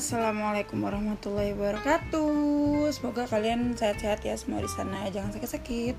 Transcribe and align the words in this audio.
Assalamualaikum 0.00 0.80
warahmatullahi 0.80 1.52
wabarakatuh. 1.52 2.88
Semoga 2.88 3.28
kalian 3.28 3.76
sehat-sehat 3.76 4.24
ya 4.24 4.32
semua 4.32 4.64
di 4.64 4.70
sana, 4.72 5.04
jangan 5.12 5.36
sakit-sakit. 5.36 5.92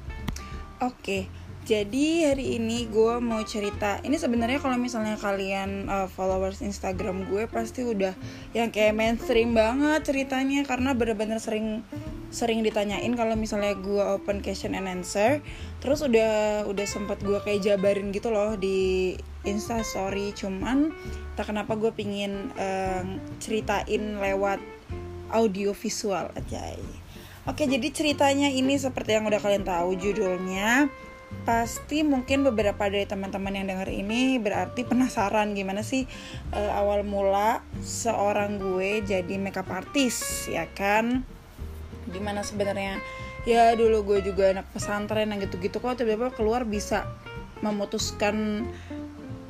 Oke, 0.82 1.30
jadi 1.70 2.34
hari 2.34 2.58
ini 2.58 2.90
gue 2.90 3.22
mau 3.22 3.46
cerita. 3.46 4.02
Ini 4.02 4.18
sebenarnya 4.18 4.58
kalau 4.58 4.82
misalnya 4.82 5.22
kalian 5.22 5.86
uh, 5.86 6.10
followers 6.10 6.66
Instagram 6.66 7.30
gue 7.30 7.46
pasti 7.46 7.86
udah 7.86 8.18
yang 8.58 8.74
kayak 8.74 8.98
mainstream 8.98 9.54
banget 9.54 10.02
ceritanya 10.02 10.66
karena 10.66 10.98
bener-bener 10.98 11.38
sering 11.38 11.86
sering 12.34 12.66
ditanyain 12.66 13.14
kalau 13.14 13.38
misalnya 13.38 13.78
gue 13.78 14.02
open 14.02 14.42
question 14.42 14.74
and 14.74 14.90
answer 14.90 15.46
terus 15.78 16.02
udah 16.02 16.66
udah 16.66 16.88
sempat 16.90 17.22
gue 17.22 17.38
kayak 17.46 17.62
jabarin 17.62 18.10
gitu 18.10 18.34
loh 18.34 18.58
di 18.58 19.14
insta 19.42 19.82
story 19.82 20.34
cuman 20.38 20.94
tak 21.34 21.50
kenapa 21.50 21.74
gue 21.74 21.90
pingin 21.94 22.54
uh, 22.58 23.04
ceritain 23.42 24.22
lewat 24.22 24.62
audio 25.32 25.72
visual 25.74 26.30
aja. 26.36 26.78
Oke 27.50 27.66
jadi 27.66 27.88
ceritanya 27.90 28.54
ini 28.54 28.78
seperti 28.78 29.18
yang 29.18 29.26
udah 29.26 29.42
kalian 29.42 29.66
tahu 29.66 29.98
judulnya 29.98 30.92
pasti 31.48 32.04
mungkin 32.04 32.44
beberapa 32.44 32.92
dari 32.92 33.08
teman-teman 33.08 33.56
yang 33.56 33.68
denger 33.72 33.90
ini 33.90 34.36
berarti 34.38 34.84
penasaran 34.84 35.56
gimana 35.56 35.82
sih 35.82 36.04
uh, 36.52 36.72
awal 36.76 37.08
mula 37.08 37.64
seorang 37.82 38.60
gue 38.60 39.02
jadi 39.02 39.36
makeup 39.42 39.72
artist 39.72 40.52
ya 40.52 40.70
kan? 40.70 41.26
Gimana 42.12 42.46
sebenarnya 42.46 43.02
ya 43.48 43.74
dulu 43.74 44.06
gue 44.06 44.20
juga 44.22 44.54
anak 44.54 44.70
pesantren 44.70 45.34
yang 45.34 45.42
gitu-gitu 45.42 45.82
kok 45.82 45.98
tiba-tiba 45.98 46.30
keluar 46.30 46.62
bisa 46.62 47.10
memutuskan 47.66 48.68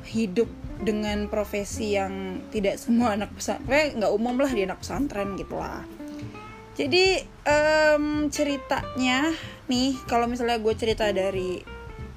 hidup 0.06 0.50
dengan 0.82 1.30
profesi 1.30 1.94
yang 1.94 2.42
tidak 2.50 2.74
semua 2.78 3.14
anak 3.14 3.30
pesantren 3.38 3.94
nggak 4.02 4.12
umum 4.12 4.34
lah 4.42 4.50
di 4.50 4.66
anak 4.66 4.82
pesantren 4.82 5.38
gitu 5.38 5.56
lah. 5.56 5.86
Jadi 6.72 7.20
um, 7.46 8.32
ceritanya 8.32 9.30
nih 9.68 9.94
kalau 10.08 10.26
misalnya 10.26 10.58
gue 10.58 10.74
cerita 10.74 11.12
dari 11.12 11.60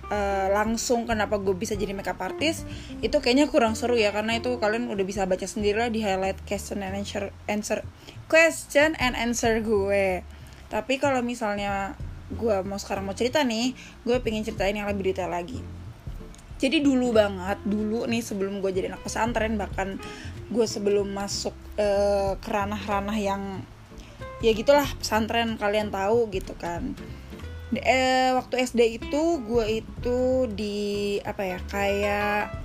uh, 0.10 0.48
langsung 0.50 1.04
kenapa 1.06 1.38
gue 1.38 1.54
bisa 1.54 1.76
jadi 1.76 1.92
makeup 1.92 2.18
artist 2.24 2.64
itu 3.04 3.20
kayaknya 3.20 3.52
kurang 3.52 3.76
seru 3.76 4.00
ya 4.00 4.16
karena 4.16 4.40
itu 4.40 4.56
kalian 4.58 4.88
udah 4.90 5.06
bisa 5.06 5.28
baca 5.28 5.44
sendiri 5.44 5.86
lah 5.86 5.92
di 5.92 6.02
highlight 6.02 6.40
question 6.48 6.82
and 6.82 6.96
answer, 6.96 7.36
answer 7.52 7.84
question 8.32 8.96
and 8.98 9.14
answer 9.14 9.60
gue. 9.60 10.24
Tapi 10.72 10.98
kalau 10.98 11.20
misalnya 11.22 12.00
gue 12.34 12.56
mau 12.66 12.82
sekarang 12.82 13.06
mau 13.06 13.14
cerita 13.14 13.46
nih 13.46 13.78
gue 14.02 14.18
pengen 14.26 14.42
ceritain 14.42 14.74
yang 14.74 14.90
lebih 14.90 15.14
detail 15.14 15.30
lagi 15.30 15.62
jadi 16.56 16.80
dulu 16.80 17.12
banget 17.12 17.60
dulu 17.68 18.08
nih 18.08 18.24
sebelum 18.24 18.64
gue 18.64 18.72
jadi 18.72 18.96
anak 18.96 19.04
pesantren 19.04 19.60
bahkan 19.60 20.00
gue 20.48 20.66
sebelum 20.66 21.12
masuk 21.12 21.54
uh, 21.76 22.38
ke 22.40 22.50
ranah-ranah 22.50 23.18
yang 23.18 23.44
ya 24.40 24.52
gitulah 24.54 24.86
pesantren 25.00 25.58
kalian 25.58 25.90
tahu 25.90 26.30
gitu 26.30 26.54
kan. 26.60 26.94
Eh, 27.76 28.32
waktu 28.32 28.62
SD 28.62 29.04
itu 29.04 29.42
gue 29.44 29.84
itu 29.84 30.20
di 30.54 31.18
apa 31.26 31.44
ya 31.44 31.60
kayak 31.66 32.65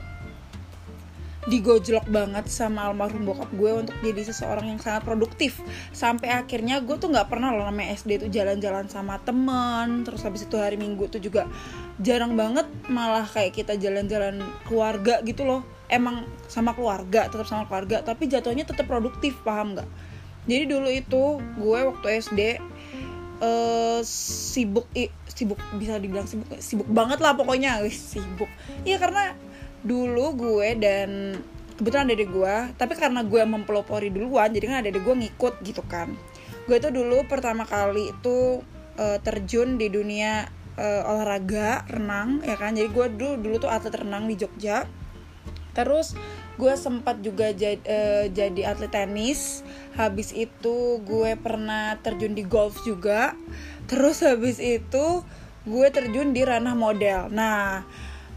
digojlok 1.49 2.05
banget 2.13 2.53
sama 2.53 2.85
almarhum 2.85 3.25
bokap 3.25 3.49
gue 3.57 3.73
untuk 3.73 3.97
jadi 4.05 4.29
seseorang 4.29 4.69
yang 4.69 4.81
sangat 4.83 5.09
produktif. 5.09 5.57
Sampai 5.97 6.29
akhirnya 6.29 6.85
gue 6.85 7.01
tuh 7.01 7.09
nggak 7.09 7.33
pernah 7.33 7.57
loh 7.57 7.65
namanya 7.65 7.97
SD 7.97 8.21
itu 8.21 8.27
jalan-jalan 8.29 8.93
sama 8.93 9.17
temen. 9.25 10.05
Terus 10.05 10.21
habis 10.21 10.45
itu 10.45 10.61
hari 10.61 10.77
minggu 10.77 11.09
tuh 11.09 11.23
juga 11.23 11.49
jarang 11.97 12.37
banget 12.37 12.69
malah 12.93 13.25
kayak 13.25 13.57
kita 13.57 13.81
jalan-jalan 13.81 14.45
keluarga 14.69 15.25
gitu 15.25 15.49
loh. 15.49 15.65
Emang 15.89 16.29
sama 16.45 16.77
keluarga 16.77 17.33
tetap 17.33 17.49
sama 17.49 17.65
keluarga 17.65 18.05
tapi 18.05 18.29
jatuhnya 18.29 18.69
tetap 18.69 18.85
produktif 18.85 19.33
paham 19.41 19.81
nggak? 19.81 19.89
Jadi 20.45 20.65
dulu 20.69 20.89
itu 20.93 21.23
gue 21.57 21.79
waktu 21.89 22.07
SD 22.21 22.41
uh, 23.41 24.01
sibuk 24.05 24.85
i, 24.93 25.09
sibuk 25.25 25.57
bisa 25.81 25.97
dibilang 25.97 26.29
sibuk 26.29 26.49
sibuk 26.61 26.89
banget 26.93 27.19
lah 27.25 27.33
pokoknya. 27.33 27.81
Sibuk. 27.89 28.49
Iya 28.85 29.01
karena 29.01 29.33
dulu 29.81 30.37
gue 30.37 30.69
dan 30.77 31.41
kebetulan 31.81 32.13
ada 32.13 32.27
gue 32.29 32.57
tapi 32.77 32.93
karena 32.93 33.25
gue 33.25 33.41
mempelopori 33.41 34.13
duluan 34.13 34.53
jadi 34.53 34.65
kan 34.69 34.79
ada 34.85 35.01
gue 35.01 35.15
ngikut 35.17 35.65
gitu 35.65 35.81
kan. 35.89 36.13
Gue 36.69 36.77
tuh 36.79 36.93
dulu 36.93 37.25
pertama 37.25 37.65
kali 37.65 38.13
itu 38.13 38.61
uh, 39.01 39.19
terjun 39.25 39.81
di 39.81 39.89
dunia 39.89 40.47
uh, 40.77 41.03
olahraga 41.09 41.89
renang 41.89 42.45
ya 42.45 42.61
kan? 42.61 42.77
Jadi 42.77 42.89
gue 42.93 43.07
dulu 43.17 43.35
dulu 43.41 43.57
tuh 43.59 43.73
atlet 43.73 43.97
renang 43.97 44.29
di 44.29 44.37
Jogja. 44.37 44.85
Terus 45.73 46.13
gue 46.61 46.75
sempat 46.77 47.25
juga 47.25 47.57
jad, 47.57 47.81
uh, 47.89 48.29
jadi 48.29 48.77
atlet 48.77 48.93
tenis. 48.93 49.65
Habis 49.97 50.37
itu 50.37 51.01
gue 51.01 51.33
pernah 51.41 51.97
terjun 52.05 52.37
di 52.37 52.45
golf 52.45 52.77
juga. 52.85 53.33
Terus 53.89 54.21
habis 54.21 54.61
itu 54.61 55.25
gue 55.65 55.87
terjun 55.89 56.37
di 56.37 56.45
ranah 56.45 56.77
model. 56.77 57.33
Nah 57.33 57.89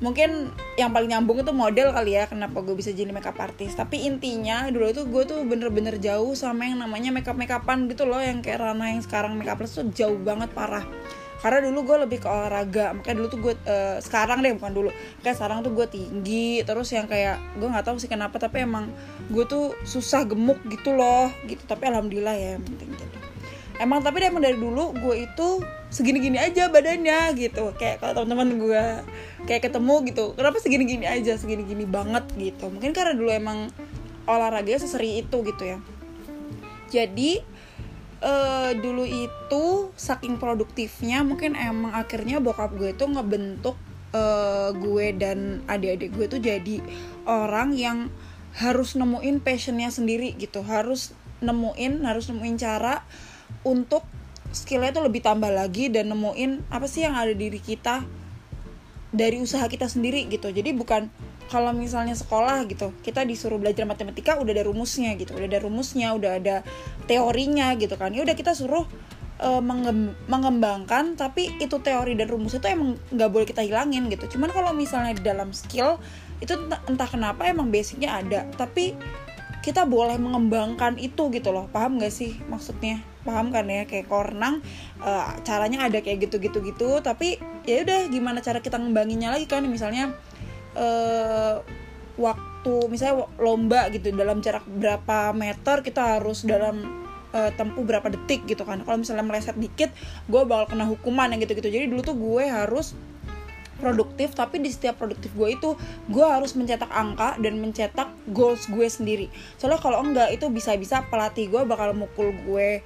mungkin 0.03 0.51
yang 0.75 0.91
paling 0.91 1.15
nyambung 1.15 1.39
itu 1.39 1.55
model 1.55 1.95
kali 1.95 2.19
ya 2.19 2.27
kenapa 2.27 2.59
gue 2.59 2.75
bisa 2.75 2.91
jadi 2.91 3.15
makeup 3.15 3.39
artist. 3.39 3.79
Tapi 3.79 4.03
intinya 4.03 4.67
dulu 4.67 4.91
itu 4.91 5.07
gue 5.07 5.23
tuh 5.23 5.39
bener-bener 5.47 5.95
jauh 5.97 6.35
sama 6.35 6.67
yang 6.67 6.83
namanya 6.83 7.15
makeup 7.15 7.39
makeupan 7.39 7.87
gitu 7.87 8.03
loh. 8.03 8.19
Yang 8.19 8.51
kayak 8.51 8.59
Rana 8.59 8.91
yang 8.91 8.99
sekarang 8.99 9.39
makeup 9.39 9.63
artist 9.63 9.79
tuh 9.79 9.87
jauh 9.95 10.19
banget 10.19 10.51
parah. 10.51 10.83
Karena 11.39 11.59
dulu 11.71 11.87
gue 11.87 11.97
lebih 12.03 12.19
ke 12.19 12.27
olahraga. 12.27 12.91
Makanya 12.91 13.15
dulu 13.15 13.27
tuh 13.31 13.39
gue 13.39 13.53
uh, 13.63 13.97
sekarang 14.03 14.43
deh 14.43 14.51
bukan 14.59 14.71
dulu. 14.75 14.89
Kayak 15.23 15.39
sekarang 15.39 15.63
tuh 15.63 15.71
gue 15.71 15.87
tinggi 15.87 16.67
terus 16.67 16.91
yang 16.91 17.07
kayak 17.07 17.39
gue 17.55 17.67
nggak 17.71 17.87
tahu 17.87 17.95
sih 17.95 18.11
kenapa 18.11 18.35
tapi 18.43 18.67
emang 18.67 18.91
gue 19.31 19.47
tuh 19.47 19.71
susah 19.87 20.27
gemuk 20.27 20.59
gitu 20.67 20.91
loh 20.91 21.31
gitu. 21.47 21.63
Tapi 21.63 21.87
alhamdulillah 21.87 22.35
ya 22.35 22.59
yang 22.59 22.63
penting 22.67 22.91
emang 23.83 23.99
tapi 23.99 24.23
emang 24.23 24.39
dari 24.39 24.55
dulu 24.55 24.95
gue 24.95 25.27
itu 25.27 25.59
segini-gini 25.91 26.39
aja 26.39 26.71
badannya 26.71 27.35
gitu. 27.35 27.75
Kayak 27.75 27.99
kalau 27.99 28.23
teman-teman 28.23 28.49
gue 28.55 28.83
kayak 29.43 29.67
ketemu 29.67 29.95
gitu 30.07 30.23
kenapa 30.39 30.57
segini-gini 30.63 31.05
aja? 31.05 31.35
Segini-gini 31.35 31.83
banget 31.83 32.23
gitu. 32.39 32.71
Mungkin 32.71 32.95
karena 32.95 33.13
dulu 33.13 33.29
emang 33.29 33.67
olahraga 34.23 34.79
seseri 34.79 35.19
itu 35.19 35.43
gitu 35.43 35.63
ya. 35.67 35.77
Jadi 36.87 37.43
uh, 38.23 38.71
dulu 38.79 39.03
itu 39.03 39.63
saking 39.99 40.39
produktifnya 40.39 41.27
mungkin 41.27 41.59
emang 41.59 41.91
akhirnya 41.91 42.39
bokap 42.39 42.71
gue 42.79 42.95
itu 42.95 43.03
ngebentuk 43.03 43.75
uh, 44.15 44.71
gue 44.71 45.11
dan 45.19 45.59
adik-adik 45.67 46.15
gue 46.15 46.25
tuh 46.31 46.39
jadi 46.39 46.79
orang 47.27 47.75
yang 47.75 48.07
harus 48.53 48.95
nemuin 48.95 49.43
passionnya 49.43 49.91
sendiri 49.91 50.37
gitu. 50.39 50.63
Harus 50.63 51.11
nemuin 51.43 52.07
harus 52.07 52.31
nemuin 52.31 52.55
cara 52.55 53.03
untuk 53.63 54.03
skillnya 54.53 54.93
tuh 54.93 55.09
lebih 55.09 55.25
tambah 55.25 55.49
lagi 55.49 55.89
dan 55.89 56.13
nemuin 56.13 56.69
apa 56.69 56.85
sih 56.85 57.03
yang 57.03 57.17
ada 57.17 57.33
di 57.33 57.49
diri 57.49 57.59
kita 57.59 58.05
dari 59.09 59.41
usaha 59.41 59.65
kita 59.65 59.89
sendiri 59.89 60.29
gitu. 60.29 60.53
Jadi 60.53 60.73
bukan 60.73 61.09
kalau 61.49 61.69
misalnya 61.69 62.17
sekolah 62.17 62.65
gitu 62.65 62.93
kita 63.05 63.21
disuruh 63.25 63.61
belajar 63.61 63.85
matematika 63.85 64.37
udah 64.37 64.51
ada 64.53 64.65
rumusnya 64.65 65.13
gitu. 65.17 65.37
Udah 65.37 65.47
ada 65.49 65.59
rumusnya 65.61 66.13
udah 66.13 66.31
ada 66.37 66.55
teorinya 67.09 67.73
gitu 67.77 67.97
kan. 67.97 68.13
Ya 68.13 68.25
udah 68.25 68.37
kita 68.37 68.53
suruh 68.53 68.85
uh, 69.41 69.61
mengembangkan 70.29 71.17
tapi 71.17 71.53
itu 71.57 71.77
teori 71.81 72.13
dan 72.17 72.29
rumus 72.29 72.57
itu 72.57 72.65
emang 72.69 72.97
nggak 73.13 73.29
boleh 73.29 73.45
kita 73.49 73.61
hilangin 73.65 74.09
gitu. 74.09 74.37
Cuman 74.37 74.49
kalau 74.53 74.73
misalnya 74.73 75.17
di 75.17 75.23
dalam 75.25 75.53
skill 75.53 75.97
itu 76.41 76.53
entah, 76.53 76.81
entah 76.89 77.09
kenapa 77.09 77.47
emang 77.49 77.69
basicnya 77.69 78.21
ada 78.21 78.49
tapi 78.57 78.97
kita 79.63 79.87
boleh 79.87 80.19
mengembangkan 80.19 80.99
itu 80.99 81.31
gitu 81.31 81.49
loh. 81.55 81.71
Paham 81.71 81.95
gak 82.01 82.11
sih 82.11 82.35
maksudnya 82.51 83.12
paham 83.23 83.49
kan 83.49 83.65
ya? 83.65 83.87
Kayak 83.89 84.11
kornang 84.11 84.59
uh, 85.01 85.33
caranya 85.41 85.87
ada 85.87 85.99
kayak 85.99 86.29
gitu 86.29 86.39
gitu 86.43 86.99
tapi 86.99 87.39
ya 87.63 87.83
udah 87.87 88.11
gimana 88.11 88.39
cara 88.43 88.59
kita 88.59 88.77
ngembanginnya 88.77 89.33
lagi 89.33 89.47
kan? 89.49 89.65
Misalnya 89.65 90.13
uh, 90.75 91.63
waktu 92.19 92.73
misalnya 92.87 93.25
lomba 93.41 93.89
gitu 93.89 94.13
dalam 94.13 94.39
jarak 94.39 94.63
berapa 94.67 95.33
meter 95.33 95.81
kita 95.81 96.19
harus 96.19 96.45
dalam 96.45 97.03
uh, 97.33 97.51
tempuh 97.57 97.81
berapa 97.87 98.07
detik 98.11 98.45
gitu 98.45 98.67
kan? 98.67 98.85
Kalau 98.85 98.99
misalnya 99.01 99.25
meleset 99.25 99.57
dikit 99.57 99.89
gue 100.29 100.41
bakal 100.45 100.75
kena 100.77 100.85
hukuman 100.85 101.31
yang 101.31 101.41
gitu 101.41 101.57
gitu 101.57 101.69
jadi 101.71 101.89
dulu 101.89 102.01
tuh 102.05 102.15
gue 102.15 102.45
harus 102.47 102.93
produktif 103.83 104.31
tapi 104.31 104.63
di 104.63 104.71
setiap 104.71 104.95
produktif 104.95 105.35
gue 105.35 105.59
itu 105.59 105.75
gue 106.07 106.23
harus 106.23 106.55
mencetak 106.55 106.87
angka 106.87 107.35
dan 107.43 107.59
mencetak 107.59 108.07
goals 108.31 108.71
gue 108.71 108.87
sendiri. 108.87 109.27
Soalnya 109.59 109.83
kalau 109.83 109.99
enggak 109.99 110.31
itu 110.31 110.47
bisa-bisa 110.47 111.03
pelatih 111.11 111.51
gue 111.51 111.67
bakal 111.67 111.91
mukul 111.91 112.31
gue 112.47 112.79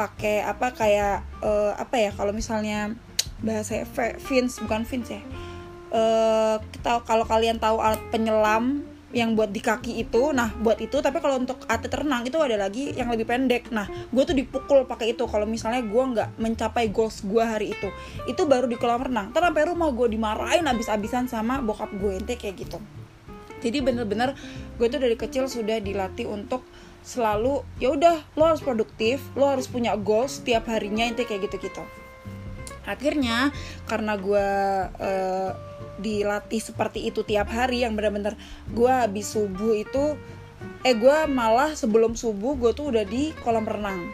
pakai 0.00 0.40
apa 0.40 0.72
kayak 0.72 1.44
uh, 1.44 1.76
apa 1.76 2.00
ya 2.00 2.10
kalau 2.16 2.32
misalnya 2.32 2.96
bahasa 3.44 3.84
fins 4.16 4.56
bukan 4.64 4.88
fins 4.88 5.12
ya. 5.12 5.20
Uh, 5.92 6.56
kita 6.72 7.04
kalau 7.04 7.28
kalian 7.28 7.60
tahu 7.60 7.82
alat 7.82 8.00
penyelam 8.08 8.88
yang 9.10 9.34
buat 9.34 9.50
di 9.50 9.58
kaki 9.58 10.06
itu 10.06 10.30
nah 10.30 10.54
buat 10.62 10.78
itu 10.78 11.02
tapi 11.02 11.18
kalau 11.18 11.42
untuk 11.42 11.66
atlet 11.66 11.90
renang 11.90 12.22
itu 12.22 12.38
ada 12.38 12.56
lagi 12.56 12.94
yang 12.96 13.10
lebih 13.12 13.26
pendek. 13.28 13.68
Nah 13.68 13.84
gue 13.90 14.22
tuh 14.24 14.32
dipukul 14.32 14.86
pakai 14.86 15.12
itu 15.12 15.26
kalau 15.28 15.44
misalnya 15.44 15.82
gue 15.84 16.04
nggak 16.16 16.40
mencapai 16.40 16.88
goals 16.88 17.20
gue 17.26 17.42
hari 17.42 17.76
itu. 17.76 17.90
Itu 18.24 18.48
baru 18.48 18.70
di 18.70 18.80
kolam 18.80 19.04
renang. 19.04 19.34
Terus 19.34 19.52
sampai 19.52 19.68
rumah 19.68 19.90
gue 19.92 20.08
dimarahin 20.08 20.64
abis-abisan 20.64 21.28
sama 21.28 21.60
bokap 21.60 21.90
gue 21.92 22.22
ente 22.22 22.38
kayak 22.38 22.56
gitu. 22.64 22.78
Jadi 23.60 23.78
bener-bener 23.84 24.32
gue 24.80 24.86
tuh 24.88 25.00
dari 25.02 25.18
kecil 25.18 25.50
sudah 25.50 25.82
dilatih 25.82 26.30
untuk 26.30 26.64
selalu 27.00 27.64
ya 27.80 27.92
udah 27.94 28.22
lo 28.36 28.44
harus 28.48 28.62
produktif 28.62 29.22
lo 29.34 29.48
harus 29.48 29.66
punya 29.66 29.96
goals 29.96 30.40
setiap 30.40 30.68
harinya 30.68 31.08
itu 31.08 31.24
kayak 31.24 31.48
gitu 31.48 31.70
gitu 31.70 31.82
akhirnya 32.84 33.52
karena 33.86 34.16
gue 34.16 34.48
uh, 35.00 35.50
dilatih 36.00 36.60
seperti 36.64 37.12
itu 37.12 37.20
tiap 37.22 37.52
hari 37.52 37.84
yang 37.84 37.92
benar-benar 37.92 38.34
gue 38.72 38.88
habis 38.88 39.32
subuh 39.32 39.76
itu 39.76 40.16
eh 40.80 40.96
gue 40.96 41.18
malah 41.28 41.76
sebelum 41.76 42.16
subuh 42.16 42.56
gue 42.56 42.72
tuh 42.72 42.92
udah 42.92 43.04
di 43.04 43.36
kolam 43.44 43.68
renang 43.68 44.08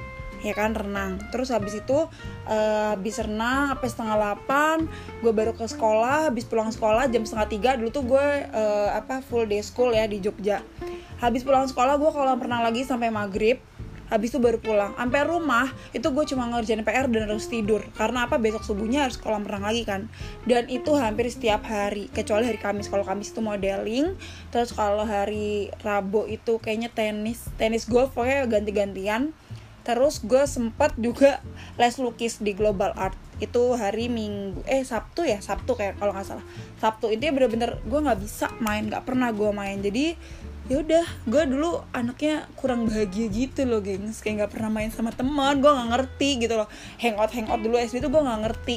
ya 0.44 0.54
kan 0.54 0.76
renang. 0.76 1.18
Terus 1.32 1.50
habis 1.50 1.74
itu 1.78 1.96
uh, 2.46 2.86
habis 2.92 3.18
renang 3.18 3.74
sampai 3.74 3.88
setengah 3.88 4.14
delapan 4.14 4.76
gue 5.18 5.32
baru 5.32 5.52
ke 5.56 5.66
sekolah 5.66 6.30
habis 6.30 6.44
pulang 6.44 6.70
sekolah 6.70 7.08
jam 7.08 7.24
setengah 7.24 7.48
tiga 7.48 7.70
dulu 7.74 7.90
tuh 7.90 8.04
gue 8.04 8.26
uh, 8.52 8.88
apa 8.94 9.24
full 9.24 9.48
day 9.48 9.58
school 9.64 9.90
ya 9.90 10.06
di 10.06 10.20
Jogja 10.22 10.62
habis 11.22 11.42
pulang 11.44 11.64
sekolah 11.64 11.96
gue 11.96 12.10
kolam 12.12 12.38
renang 12.38 12.62
lagi 12.64 12.84
sampai 12.84 13.08
maghrib 13.08 13.60
habis 14.06 14.30
itu 14.30 14.38
baru 14.38 14.58
pulang. 14.62 14.94
Sampai 14.94 15.26
rumah 15.26 15.66
itu 15.90 16.06
gue 16.06 16.24
cuma 16.30 16.46
ngerjain 16.50 16.82
PR 16.86 17.10
dan 17.10 17.26
harus 17.26 17.50
tidur. 17.50 17.82
Karena 17.98 18.30
apa? 18.30 18.38
Besok 18.38 18.62
subuhnya 18.62 19.06
harus 19.06 19.18
kolam 19.18 19.42
renang 19.42 19.66
lagi 19.66 19.82
kan. 19.82 20.06
Dan 20.46 20.70
itu 20.70 20.94
hampir 20.94 21.26
setiap 21.26 21.66
hari 21.66 22.06
kecuali 22.14 22.46
hari 22.46 22.58
Kamis. 22.58 22.86
Kalau 22.86 23.02
Kamis 23.02 23.34
itu 23.34 23.42
modeling 23.42 24.14
terus 24.54 24.70
kalau 24.72 25.02
hari 25.02 25.74
Rabu 25.82 26.30
itu 26.30 26.62
kayaknya 26.62 26.90
tenis 26.90 27.50
tenis 27.58 27.90
golf 27.90 28.14
pokoknya 28.14 28.46
ganti-gantian. 28.46 29.34
Terus 29.86 30.18
gue 30.18 30.42
sempat 30.50 30.98
juga 30.98 31.38
les 31.78 31.94
lukis 31.98 32.42
di 32.42 32.58
Global 32.58 32.90
Art. 32.98 33.14
Itu 33.38 33.78
hari 33.78 34.10
minggu 34.10 34.66
eh 34.66 34.82
Sabtu 34.82 35.22
ya? 35.22 35.38
Sabtu 35.38 35.78
kayak 35.78 35.98
kalau 36.02 36.10
nggak 36.10 36.26
salah. 36.26 36.46
Sabtu 36.82 37.14
itu 37.14 37.22
ya 37.22 37.30
bener-bener 37.30 37.78
gue 37.86 38.00
nggak 38.02 38.18
bisa 38.18 38.50
main 38.58 38.86
nggak 38.90 39.06
pernah 39.06 39.30
gue 39.30 39.50
main. 39.54 39.78
Jadi 39.78 40.18
ya 40.66 40.82
udah 40.82 41.06
gue 41.30 41.42
dulu 41.46 41.78
anaknya 41.94 42.50
kurang 42.58 42.90
bahagia 42.90 43.30
gitu 43.30 43.62
loh 43.62 43.78
gengs. 43.78 44.18
Kayak 44.22 44.46
nggak 44.46 44.52
pernah 44.58 44.70
main 44.70 44.90
sama 44.90 45.14
teman 45.14 45.62
gue 45.62 45.70
nggak 45.70 45.90
ngerti 45.94 46.30
gitu 46.42 46.54
loh. 46.58 46.68
Hangout 46.98 47.30
hangout 47.30 47.60
dulu 47.62 47.78
SD 47.78 48.02
itu 48.02 48.08
gue 48.10 48.22
nggak 48.22 48.40
ngerti. 48.46 48.76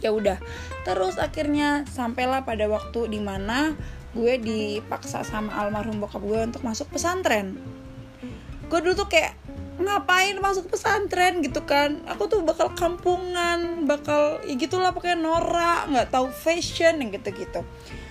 Ya 0.00 0.10
udah 0.14 0.38
terus 0.88 1.20
akhirnya 1.20 1.84
sampailah 1.92 2.48
pada 2.48 2.64
waktu 2.70 3.12
di 3.12 3.20
mana 3.20 3.76
gue 4.16 4.40
dipaksa 4.40 5.20
sama 5.20 5.52
almarhum 5.60 6.00
bokap 6.00 6.24
gue 6.24 6.40
untuk 6.40 6.64
masuk 6.64 6.88
pesantren. 6.88 7.60
Gue 8.72 8.80
dulu 8.80 9.04
tuh 9.04 9.08
kayak 9.12 9.36
ngapain 9.78 10.34
masuk 10.40 10.72
pesantren? 10.72 11.44
gitu 11.44 11.62
kan. 11.68 12.00
Aku 12.08 12.32
tuh 12.32 12.40
bakal 12.40 12.72
kampungan 12.72 13.84
bakal 13.84 14.40
ya 14.48 14.56
gitulah 14.56 14.96
pakai 14.96 15.20
norak 15.20 15.92
nggak 15.92 16.08
tahu 16.08 16.32
fashion 16.32 16.96
yang 17.04 17.12
gitu-gitu 17.12 17.60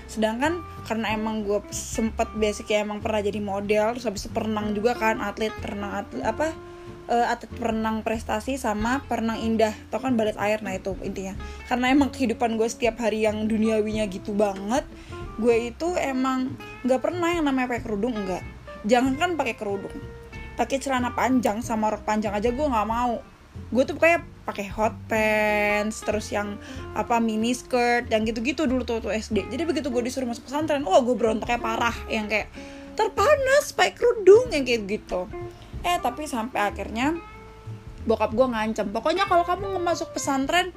sedangkan 0.07 0.63
karena 0.87 1.13
emang 1.13 1.43
gue 1.43 1.59
sempet 1.71 2.31
basicnya 2.39 2.87
emang 2.87 3.03
pernah 3.03 3.19
jadi 3.19 3.39
model 3.43 3.95
terus 3.95 4.07
habis 4.07 4.23
perenang 4.31 4.71
juga 4.71 4.95
kan 4.95 5.19
atlet 5.19 5.51
perenang 5.59 6.03
atlet 6.03 6.23
apa 6.23 6.55
uh, 7.11 7.27
atlet 7.27 7.51
perenang 7.51 8.03
prestasi 8.07 8.55
sama 8.55 9.03
perenang 9.05 9.39
indah. 9.43 9.75
Tau 9.91 9.99
kan 9.99 10.15
balet 10.15 10.39
air? 10.39 10.63
Nah 10.63 10.75
itu 10.75 10.95
intinya. 11.03 11.35
Karena 11.67 11.91
emang 11.91 12.11
kehidupan 12.11 12.55
gue 12.55 12.67
setiap 12.71 13.03
hari 13.03 13.27
yang 13.27 13.47
duniawinya 13.51 14.07
gitu 14.07 14.31
banget 14.31 14.87
gue 15.37 15.69
itu 15.69 15.93
emang 16.01 16.57
nggak 16.81 16.97
pernah 16.97 17.29
yang 17.29 17.45
namanya 17.45 17.77
pakai 17.77 17.85
kerudung 17.85 18.17
enggak 18.17 18.41
jangan 18.87 19.13
kan 19.19 19.29
pakai 19.35 19.55
kerudung. 19.59 19.93
Pakai 20.57 20.81
celana 20.81 21.13
panjang 21.13 21.61
sama 21.61 21.93
rok 21.93 22.01
panjang 22.01 22.33
aja 22.33 22.49
gue 22.49 22.65
nggak 22.65 22.87
mau 22.89 23.21
gue 23.67 23.83
tuh 23.83 23.99
kayak 23.99 24.23
pakai 24.47 24.71
hot 24.71 24.95
pants 25.11 25.99
terus 26.07 26.31
yang 26.31 26.55
apa 26.95 27.19
mini 27.19 27.51
skirt 27.51 28.07
yang 28.07 28.23
gitu-gitu 28.23 28.63
dulu 28.63 28.87
tuh 28.87 29.03
tuh 29.03 29.11
SD 29.11 29.51
jadi 29.51 29.67
begitu 29.67 29.91
gue 29.91 29.99
disuruh 30.07 30.23
masuk 30.23 30.47
pesantren 30.47 30.87
oh 30.87 31.03
gue 31.03 31.15
berontaknya 31.19 31.59
parah 31.59 31.95
yang 32.07 32.31
kayak 32.31 32.47
terpanas 32.97 33.77
pakai 33.77 33.93
kerudung 33.93 34.49
yang 34.49 34.65
kayak 34.65 34.89
gitu. 34.89 35.29
Eh 35.85 36.01
tapi 36.01 36.25
sampai 36.25 36.73
akhirnya 36.73 37.13
bokap 38.09 38.33
gue 38.33 38.47
ngancam 38.49 38.89
pokoknya 38.89 39.29
kalau 39.29 39.45
kamu 39.45 39.77
nggak 39.77 39.85
masuk 39.85 40.09
pesantren 40.15 40.71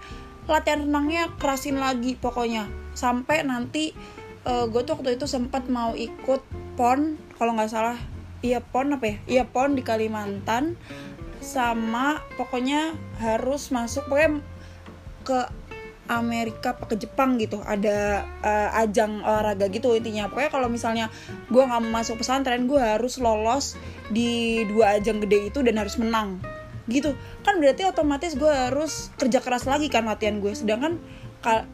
latihan 0.45 0.85
renangnya 0.85 1.33
kerasin 1.41 1.81
lagi 1.81 2.21
pokoknya. 2.21 2.69
Sampai 2.93 3.41
nanti 3.41 3.97
uh, 4.45 4.69
gue 4.69 4.85
tuh 4.85 5.01
waktu 5.01 5.17
itu 5.17 5.25
sempat 5.25 5.73
mau 5.73 5.97
ikut 5.97 6.45
pon 6.77 7.17
kalau 7.41 7.57
nggak 7.57 7.73
salah. 7.73 7.97
Iya 8.45 8.61
pon 8.61 8.93
apa 8.93 9.05
ya? 9.09 9.17
Iya 9.25 9.45
pon 9.49 9.73
di 9.73 9.81
Kalimantan 9.81 10.77
sama 11.41 12.21
pokoknya 12.37 12.95
harus 13.19 13.73
masuk 13.73 14.07
pokoknya 14.07 14.45
ke 15.25 15.41
Amerika 16.11 16.75
ke 16.75 16.99
Jepang 16.99 17.39
gitu. 17.39 17.63
Ada 17.63 18.27
uh, 18.43 18.71
ajang 18.83 19.23
olahraga 19.23 19.71
gitu 19.71 19.95
intinya. 19.95 20.27
Pokoknya 20.27 20.51
kalau 20.51 20.69
misalnya 20.69 21.07
gue 21.49 21.63
nggak 21.63 21.87
masuk 21.89 22.21
pesantren 22.21 22.67
gue 22.67 22.83
harus 22.83 23.23
lolos 23.23 23.79
di 24.11 24.63
dua 24.67 24.99
ajang 24.99 25.23
gede 25.23 25.55
itu 25.55 25.63
dan 25.63 25.79
harus 25.79 25.95
menang. 25.97 26.43
Gitu. 26.91 27.15
Kan 27.47 27.63
berarti 27.63 27.87
otomatis 27.87 28.35
gue 28.35 28.51
harus 28.51 29.15
kerja 29.15 29.39
keras 29.39 29.65
lagi 29.71 29.87
kan 29.87 30.05
latihan 30.05 30.43
gue 30.43 30.51
sedangkan 30.51 30.99
ka 31.41 31.65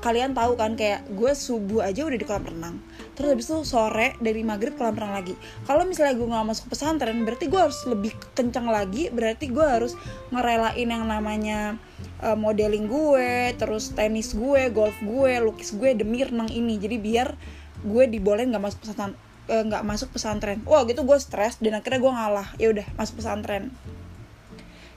kalian 0.00 0.32
tahu 0.32 0.56
kan 0.56 0.74
kayak 0.74 1.04
gue 1.12 1.32
subuh 1.36 1.84
aja 1.84 2.08
udah 2.08 2.18
di 2.18 2.24
kolam 2.24 2.48
renang 2.48 2.80
terus 3.20 3.36
habis 3.36 3.52
itu 3.52 3.60
sore 3.68 4.16
dari 4.16 4.40
maghrib 4.40 4.72
kolam 4.80 4.96
renang 4.96 5.20
lagi. 5.20 5.36
Kalau 5.68 5.84
misalnya 5.84 6.16
gue 6.16 6.24
nggak 6.24 6.46
masuk 6.48 6.72
pesantren 6.72 7.20
berarti 7.20 7.52
gue 7.52 7.60
harus 7.60 7.84
lebih 7.84 8.16
kencang 8.32 8.64
lagi. 8.64 9.12
Berarti 9.12 9.52
gue 9.52 9.60
harus 9.60 9.92
ngerelain 10.32 10.88
yang 10.88 11.04
namanya 11.04 11.76
uh, 12.24 12.32
modeling 12.32 12.88
gue 12.88 13.52
terus 13.60 13.92
tenis 13.92 14.32
gue 14.32 14.72
golf 14.72 14.96
gue 15.04 15.36
lukis 15.44 15.76
gue 15.76 15.92
demi 15.92 16.24
renang 16.24 16.48
ini. 16.48 16.80
Jadi 16.80 16.96
biar 16.96 17.36
gue 17.84 18.04
dibolehin 18.08 18.56
nggak 18.56 18.64
masuk 18.64 18.88
pesantren 18.88 19.12
eh, 19.52 19.62
nggak 19.68 19.84
masuk 19.84 20.08
pesantren. 20.16 20.58
Wah 20.64 20.88
gitu 20.88 21.04
gue 21.04 21.18
stres 21.20 21.60
dan 21.60 21.76
akhirnya 21.76 22.00
gue 22.00 22.12
ngalah. 22.16 22.48
Ya 22.56 22.72
udah 22.72 22.88
masuk 22.96 23.20
pesantren. 23.20 23.68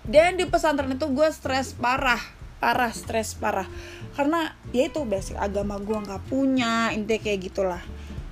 Dan 0.08 0.40
di 0.40 0.48
pesantren 0.48 0.96
itu 0.96 1.12
gue 1.12 1.28
stres 1.36 1.76
parah 1.76 2.24
parah 2.64 2.96
stres 2.96 3.36
parah. 3.36 3.68
Karena 4.16 4.48
ya 4.72 4.88
itu 4.88 5.04
basic 5.04 5.36
agama 5.36 5.76
gue 5.84 6.00
nggak 6.00 6.32
punya 6.32 6.96
intinya 6.96 7.20
kayak 7.20 7.52
gitulah 7.52 7.84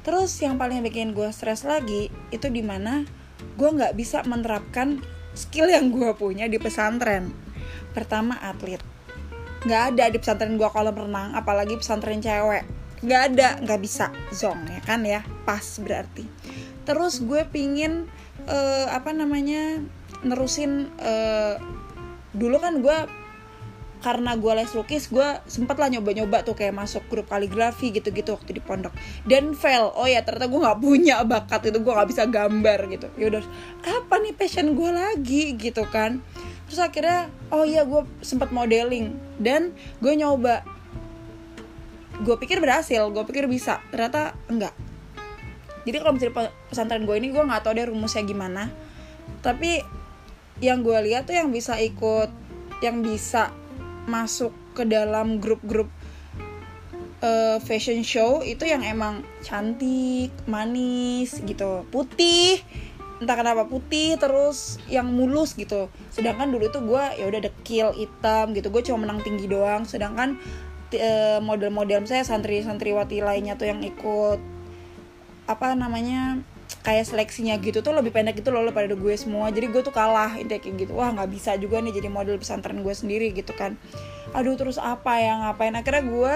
terus 0.02 0.34
yang 0.42 0.58
paling 0.58 0.82
bikin 0.82 1.14
gue 1.14 1.30
stres 1.30 1.62
lagi 1.66 2.10
itu 2.34 2.48
di 2.50 2.66
mana 2.66 3.06
gue 3.58 3.70
nggak 3.70 3.94
bisa 3.98 4.26
menerapkan 4.26 5.02
skill 5.34 5.72
yang 5.72 5.92
gue 5.92 6.12
punya 6.16 6.48
di 6.48 6.60
pesantren. 6.60 7.32
Pertama 7.92 8.38
atlet. 8.40 8.80
Nggak 9.68 9.84
ada 9.94 10.04
di 10.10 10.18
pesantren 10.18 10.56
gue 10.58 10.70
kalau 10.70 10.92
berenang 10.92 11.36
apalagi 11.36 11.78
pesantren 11.78 12.20
cewek. 12.20 12.66
Nggak 13.02 13.22
ada 13.34 13.48
nggak 13.64 13.80
bisa. 13.82 14.14
Zong 14.34 14.68
ya 14.68 14.82
kan 14.84 15.02
ya? 15.06 15.26
Pas 15.48 15.64
berarti. 15.82 16.26
Terus 16.84 17.22
gue 17.22 17.46
pingin 17.50 18.10
uh, 18.50 18.88
apa 18.92 19.14
namanya 19.14 19.82
nerusin 20.22 20.90
uh, 21.02 21.58
dulu 22.32 22.58
kan 22.62 22.80
gue 22.80 22.98
karena 24.02 24.34
gue 24.34 24.54
les 24.58 24.72
lukis 24.74 25.14
gue 25.14 25.28
sempet 25.46 25.78
lah 25.78 25.86
nyoba-nyoba 25.94 26.42
tuh 26.42 26.58
kayak 26.58 26.74
masuk 26.74 27.06
grup 27.06 27.30
kaligrafi 27.30 27.94
gitu-gitu 27.94 28.34
waktu 28.34 28.58
di 28.58 28.62
pondok. 28.62 28.90
Dan 29.30 29.54
fail. 29.54 29.94
Oh 29.94 30.10
ya 30.10 30.26
ternyata 30.26 30.50
gue 30.50 30.58
nggak 30.58 30.80
punya 30.82 31.22
bakat 31.22 31.70
itu 31.70 31.78
gue 31.78 31.94
nggak 31.94 32.10
bisa 32.10 32.26
gambar 32.26 32.80
gitu. 32.90 33.08
Ya 33.14 33.26
udah 33.30 33.44
apa 33.86 34.16
nih 34.26 34.34
passion 34.34 34.74
gue 34.74 34.92
lagi? 34.92 35.54
gitu 35.54 35.86
kan. 35.86 36.26
Terus 36.66 36.82
akhirnya 36.82 37.30
oh 37.54 37.62
iya 37.62 37.86
gue 37.86 38.02
sempet 38.26 38.50
modeling. 38.50 39.14
Dan 39.38 39.78
gue 40.02 40.14
nyoba. 40.18 40.66
Gue 42.26 42.36
pikir 42.42 42.58
berhasil 42.58 43.06
gue 43.06 43.24
pikir 43.30 43.46
bisa. 43.46 43.86
Ternyata 43.94 44.34
enggak. 44.50 44.74
Jadi 45.86 45.98
kalau 46.02 46.14
misalnya 46.18 46.50
pesantren 46.74 47.06
gue 47.06 47.16
ini 47.22 47.30
gue 47.30 47.42
nggak 47.42 47.62
tahu 47.62 47.78
deh 47.78 47.86
rumusnya 47.86 48.26
gimana. 48.26 48.74
Tapi 49.46 49.82
yang 50.58 50.82
gue 50.82 50.98
lihat 51.06 51.30
tuh 51.30 51.38
yang 51.38 51.54
bisa 51.54 51.78
ikut 51.78 52.30
yang 52.82 53.06
bisa 53.06 53.54
masuk 54.10 54.54
ke 54.74 54.88
dalam 54.88 55.38
grup-grup 55.38 55.90
uh, 57.22 57.58
fashion 57.62 58.02
show 58.02 58.42
itu 58.42 58.66
yang 58.66 58.82
emang 58.82 59.22
cantik, 59.46 60.34
manis 60.50 61.38
gitu, 61.46 61.86
putih, 61.94 62.62
entah 63.22 63.38
kenapa 63.38 63.70
putih 63.70 64.18
terus 64.18 64.82
yang 64.90 65.10
mulus 65.14 65.54
gitu. 65.54 65.88
Sedangkan 66.10 66.50
dulu 66.50 66.68
itu 66.68 66.80
gue 66.82 67.04
ya 67.22 67.26
udah 67.30 67.42
dekil 67.46 67.94
hitam 67.94 68.58
gitu, 68.58 68.74
gue 68.74 68.82
cuma 68.86 69.06
menang 69.06 69.22
tinggi 69.22 69.46
doang. 69.46 69.86
Sedangkan 69.86 70.42
uh, 70.98 71.40
model-model 71.40 72.04
saya 72.10 72.26
santri-santriwati 72.26 73.22
lainnya 73.22 73.56
tuh 73.56 73.70
yang 73.70 73.82
ikut 73.86 74.42
apa 75.50 75.74
namanya 75.76 76.40
kayak 76.82 77.06
seleksinya 77.06 77.58
gitu 77.62 77.86
tuh 77.86 77.94
lebih 77.94 78.10
pendek 78.10 78.42
gitu 78.42 78.50
loh 78.50 78.66
pada 78.74 78.90
gue 78.90 79.16
semua. 79.18 79.54
Jadi 79.54 79.70
gue 79.70 79.82
tuh 79.86 79.94
kalah 79.94 80.38
intinya 80.38 80.62
kayak 80.62 80.76
gitu. 80.86 80.92
Wah 80.98 81.14
nggak 81.14 81.30
bisa 81.30 81.54
juga 81.62 81.78
nih 81.82 81.94
jadi 81.94 82.10
model 82.10 82.42
pesantren 82.42 82.82
gue 82.82 82.94
sendiri 82.94 83.30
gitu 83.34 83.54
kan. 83.54 83.78
Aduh 84.34 84.58
terus 84.58 84.82
apa 84.82 85.22
yang 85.22 85.46
ngapain? 85.46 85.74
Akhirnya 85.78 86.04
gue 86.04 86.34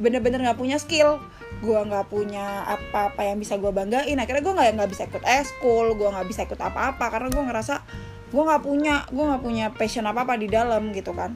bener-bener 0.00 0.46
nggak 0.46 0.58
punya 0.58 0.78
skill. 0.78 1.18
Gue 1.60 1.76
nggak 1.76 2.06
punya 2.08 2.64
apa-apa 2.64 3.20
yang 3.26 3.42
bisa 3.42 3.58
gue 3.58 3.70
banggain. 3.74 4.16
Akhirnya 4.16 4.42
gue 4.46 4.54
nggak 4.54 4.68
nggak 4.78 4.90
bisa 4.90 5.02
ikut 5.10 5.24
eskul 5.26 5.98
gue 5.98 6.08
nggak 6.08 6.28
bisa 6.30 6.46
ikut 6.46 6.60
apa-apa. 6.62 7.04
Karena 7.10 7.28
gue 7.28 7.42
ngerasa 7.50 7.74
gue 8.30 8.42
nggak 8.46 8.62
punya 8.62 8.94
gue 9.10 9.24
nggak 9.26 9.42
punya 9.42 9.66
passion 9.74 10.06
apa 10.06 10.22
apa 10.22 10.38
di 10.38 10.46
dalam 10.46 10.94
gitu 10.94 11.10
kan. 11.10 11.34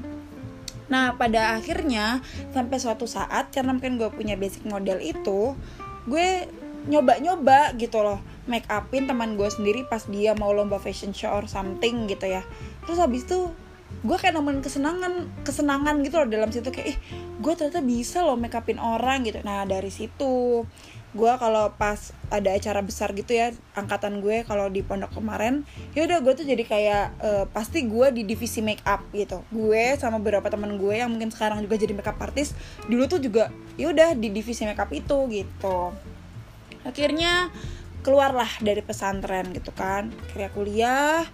Nah 0.87 1.19
pada 1.19 1.59
akhirnya 1.59 2.23
sampai 2.55 2.79
suatu 2.79 3.11
saat 3.11 3.51
karena 3.51 3.75
mungkin 3.75 3.99
gue 3.99 4.11
punya 4.15 4.39
basic 4.39 4.63
model 4.63 5.03
itu 5.03 5.59
gue 6.07 6.47
nyoba-nyoba 6.89 7.77
gitu 7.81 8.01
loh. 8.05 8.21
Make 8.45 8.69
upin 8.69 9.09
teman 9.09 9.41
gue 9.41 9.49
sendiri 9.49 9.89
pas 9.89 10.05
dia 10.05 10.37
mau 10.37 10.53
lomba 10.53 10.77
fashion 10.77 11.17
show 11.17 11.33
or 11.33 11.49
something 11.49 12.05
gitu 12.09 12.29
ya. 12.29 12.45
Terus 12.85 13.01
habis 13.01 13.25
itu 13.25 13.53
gue 14.05 14.17
kayak 14.21 14.37
nemuin 14.37 14.61
kesenangan 14.61 15.31
kesenangan 15.47 16.05
gitu 16.05 16.21
loh 16.21 16.29
dalam 16.29 16.51
situ 16.53 16.69
kayak 16.69 16.93
ih 16.93 16.99
gue 17.41 17.53
ternyata 17.57 17.81
bisa 17.81 18.21
loh 18.21 18.37
make 18.37 18.53
upin 18.53 18.77
orang 18.77 19.25
gitu. 19.25 19.41
Nah 19.41 19.65
dari 19.65 19.89
situ 19.89 20.65
gue 21.15 21.33
kalau 21.39 21.71
pas 21.79 22.11
ada 22.27 22.51
acara 22.51 22.83
besar 22.83 23.15
gitu 23.15 23.39
ya 23.39 23.55
angkatan 23.79 24.19
gue 24.19 24.43
kalau 24.43 24.67
di 24.67 24.83
pondok 24.83 25.15
kemarin 25.15 25.63
ya 25.95 26.11
udah 26.11 26.19
gue 26.27 26.35
tuh 26.35 26.43
jadi 26.43 26.65
kayak 26.67 27.05
uh, 27.23 27.45
pasti 27.55 27.87
gue 27.87 28.11
di 28.11 28.27
divisi 28.27 28.61
make 28.61 28.83
up 28.85 29.07
gitu. 29.15 29.41
Gue 29.49 29.95
sama 29.97 30.19
beberapa 30.21 30.51
teman 30.51 30.77
gue 30.77 31.01
yang 31.01 31.09
mungkin 31.09 31.31
sekarang 31.31 31.63
juga 31.63 31.79
jadi 31.79 31.95
make 31.95 32.11
up 32.11 32.19
artist 32.19 32.59
dulu 32.91 33.07
tuh 33.07 33.23
juga 33.23 33.49
ya 33.79 33.95
udah 33.95 34.19
di 34.19 34.35
divisi 34.35 34.67
make 34.67 34.83
up 34.83 34.91
itu 34.91 35.17
gitu 35.31 35.95
akhirnya 36.85 37.49
keluarlah 38.05 38.49
dari 38.61 38.85
pesantren 38.85 39.51
gitu 39.57 39.73
kan. 39.73 40.13
Akhirnya 40.29 40.51
kuliah 40.53 41.25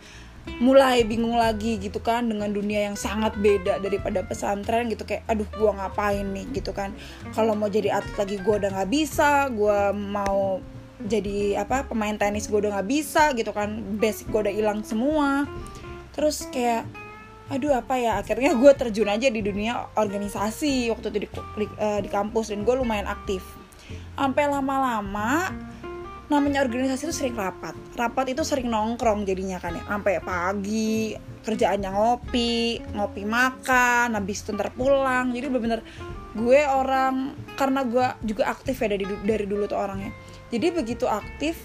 mulai 0.62 1.04
bingung 1.04 1.36
lagi 1.36 1.76
gitu 1.76 2.00
kan 2.00 2.24
dengan 2.24 2.48
dunia 2.48 2.88
yang 2.88 2.96
sangat 2.96 3.36
beda 3.36 3.82
daripada 3.82 4.22
pesantren 4.24 4.88
gitu. 4.88 5.02
Kayak 5.04 5.26
aduh 5.26 5.50
gua 5.58 5.76
ngapain 5.76 6.24
nih? 6.24 6.46
gitu 6.54 6.70
kan. 6.70 6.94
Kalau 7.34 7.58
mau 7.58 7.68
jadi 7.68 8.00
atlet 8.00 8.16
lagi 8.16 8.36
gua 8.40 8.62
udah 8.62 8.70
nggak 8.72 8.90
bisa 8.90 9.50
gua 9.52 9.90
mau 9.92 10.62
jadi 11.00 11.64
apa 11.64 11.88
pemain 11.90 12.14
tenis 12.14 12.46
gua 12.46 12.64
udah 12.64 12.80
nggak 12.80 12.88
bisa 12.88 13.34
gitu 13.34 13.50
kan. 13.50 13.82
Basic 13.98 14.30
gua 14.30 14.46
udah 14.46 14.54
hilang 14.54 14.80
semua. 14.86 15.50
Terus 16.14 16.46
kayak 16.54 16.86
aduh 17.50 17.74
apa 17.74 17.98
ya? 17.98 18.22
Akhirnya 18.22 18.54
gue 18.54 18.72
terjun 18.78 19.10
aja 19.10 19.26
di 19.26 19.42
dunia 19.42 19.90
organisasi 19.98 20.86
waktu 20.94 21.10
itu 21.10 21.18
di, 21.18 21.28
di, 21.58 21.66
uh, 21.82 21.98
di 21.98 22.06
kampus 22.06 22.54
dan 22.54 22.62
gue 22.62 22.74
lumayan 22.78 23.10
aktif 23.10 23.42
sampai 24.20 24.44
lama-lama 24.52 25.48
namanya 26.28 26.60
organisasi 26.62 27.08
itu 27.08 27.14
sering 27.16 27.34
rapat. 27.34 27.72
Rapat 27.96 28.36
itu 28.36 28.44
sering 28.44 28.68
nongkrong 28.68 29.24
jadinya 29.24 29.56
kan 29.56 29.74
ya. 29.74 29.82
Sampai 29.88 30.20
pagi 30.20 31.16
kerjaannya 31.40 31.88
ngopi 31.88 32.84
ngopi 32.92 33.24
makan 33.24 34.12
habis 34.12 34.44
itu 34.44 34.52
ntar 34.52 34.70
pulang. 34.76 35.32
Jadi 35.32 35.48
bener-bener 35.48 35.80
gue 36.36 36.60
orang 36.68 37.34
karena 37.56 37.80
gue 37.82 38.06
juga 38.28 38.52
aktif 38.52 38.78
ya 38.78 38.92
dari 38.92 39.08
dari 39.24 39.44
dulu 39.48 39.64
tuh 39.66 39.80
orangnya. 39.80 40.12
Jadi 40.52 40.66
begitu 40.70 41.08
aktif 41.08 41.56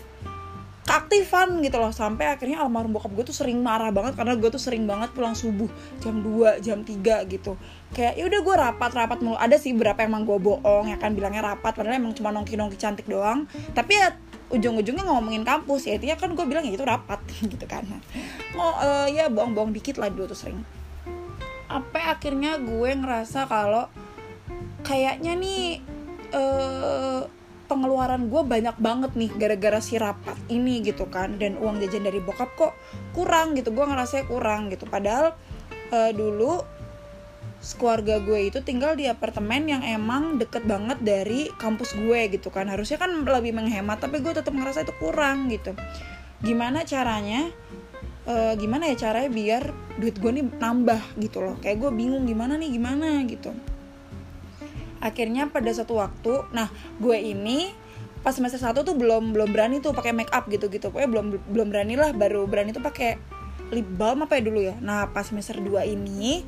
keaktifan 0.86 1.60
gitu 1.66 1.82
loh. 1.82 1.90
Sampai 1.90 2.30
akhirnya 2.30 2.62
almarhum 2.62 2.94
bokap 2.94 3.12
gue 3.12 3.26
tuh 3.28 3.36
sering 3.36 3.60
marah 3.60 3.90
banget 3.90 4.14
karena 4.16 4.38
gue 4.38 4.50
tuh 4.54 4.62
sering 4.62 4.86
banget 4.86 5.12
pulang 5.12 5.34
subuh 5.34 5.68
jam 6.00 6.22
2 6.22 6.62
jam 6.62 6.86
3 6.86 7.26
gitu. 7.28 7.58
Kayak 7.92 8.14
ya 8.16 8.24
udah 8.30 8.40
gue 8.46 8.56
rapat 8.56 8.92
rapat 8.94 9.18
mulu. 9.26 9.36
Ada 9.36 9.58
sih 9.58 9.74
berapa 9.74 9.98
emang 10.06 10.24
gue 10.24 10.38
bohong 10.38 10.94
ya 10.94 10.98
kan 11.02 11.18
bilangnya 11.18 11.44
rapat 11.44 11.74
padahal 11.74 11.98
emang 11.98 12.14
cuma 12.14 12.30
nongki 12.30 12.56
nongki 12.56 12.78
cantik 12.78 13.10
doang. 13.10 13.50
Tapi 13.74 13.92
ya 13.98 14.14
ujung-ujungnya 14.54 15.10
ngomongin 15.10 15.42
kampus 15.42 15.90
ya 15.90 15.98
intinya 15.98 16.22
kan 16.22 16.38
gue 16.38 16.46
bilang 16.46 16.62
ya 16.64 16.78
itu 16.78 16.86
rapat 16.86 17.20
gitu 17.52 17.66
kan. 17.66 17.84
Oh 18.56 18.78
uh, 18.78 19.10
ya 19.10 19.28
bohong-bohong 19.28 19.74
dikit 19.74 19.98
lah 19.98 20.14
dulu 20.14 20.30
tuh 20.32 20.38
sering. 20.38 20.62
Apa 21.66 22.14
akhirnya 22.14 22.62
gue 22.62 22.90
ngerasa 22.94 23.50
kalau 23.50 23.90
kayaknya 24.86 25.34
nih 25.34 25.82
uh, 26.30 27.26
pengeluaran 27.66 28.32
gue 28.32 28.42
banyak 28.46 28.78
banget 28.78 29.12
nih 29.18 29.32
gara-gara 29.36 29.82
si 29.82 30.00
rapat 30.00 30.38
ini 30.48 30.82
gitu 30.86 31.10
kan. 31.10 31.36
Dan 31.42 31.58
uang 31.60 31.82
jajan 31.82 32.06
dari 32.06 32.22
bokap 32.22 32.54
kok 32.56 32.74
kurang 33.12 33.58
gitu. 33.58 33.74
Gue 33.74 33.86
ngerasa 33.86 34.24
kurang 34.30 34.72
gitu. 34.72 34.86
Padahal 34.88 35.36
uh, 35.92 36.12
dulu 36.14 36.62
keluarga 37.76 38.22
gue 38.22 38.54
itu 38.54 38.62
tinggal 38.62 38.94
di 38.94 39.10
apartemen 39.10 39.66
yang 39.66 39.82
emang 39.82 40.38
deket 40.38 40.70
banget 40.70 41.02
dari 41.02 41.50
kampus 41.58 41.98
gue 41.98 42.30
gitu 42.30 42.54
kan. 42.54 42.70
Harusnya 42.70 43.02
kan 43.02 43.12
lebih 43.26 43.58
menghemat 43.58 43.98
tapi 43.98 44.22
gue 44.22 44.34
tetap 44.38 44.54
ngerasa 44.54 44.86
itu 44.86 44.94
kurang 45.02 45.50
gitu. 45.50 45.74
Gimana 46.46 46.86
caranya? 46.86 47.50
E, 48.30 48.54
gimana 48.62 48.94
ya 48.94 49.10
caranya 49.10 49.34
biar 49.34 49.64
duit 49.98 50.22
gue 50.22 50.30
nih 50.30 50.46
nambah 50.46 51.18
gitu 51.18 51.42
loh. 51.42 51.58
Kayak 51.58 51.90
gue 51.90 51.92
bingung 51.98 52.30
gimana 52.30 52.54
nih 52.54 52.70
gimana 52.70 53.26
gitu 53.26 53.50
akhirnya 55.06 55.46
pada 55.54 55.70
satu 55.70 56.02
waktu 56.02 56.42
nah 56.50 56.74
gue 56.98 57.14
ini 57.14 57.70
pas 58.26 58.34
semester 58.34 58.58
satu 58.58 58.82
tuh 58.82 58.98
belum 58.98 59.38
belum 59.38 59.54
berani 59.54 59.78
tuh 59.86 59.94
pakai 59.94 60.10
make 60.10 60.34
up 60.34 60.50
gitu 60.50 60.66
gitu 60.74 60.90
pokoknya 60.90 61.10
belum 61.14 61.26
belum 61.46 61.68
berani 61.70 61.94
lah 61.94 62.10
baru 62.10 62.50
berani 62.50 62.74
tuh 62.74 62.82
pakai 62.82 63.22
lip 63.70 63.86
balm 63.98 64.26
apa 64.26 64.38
ya 64.38 64.42
dulu 64.46 64.62
ya. 64.62 64.76
Nah 64.82 65.10
pas 65.10 65.26
semester 65.26 65.58
2 65.58 65.90
ini 65.90 66.46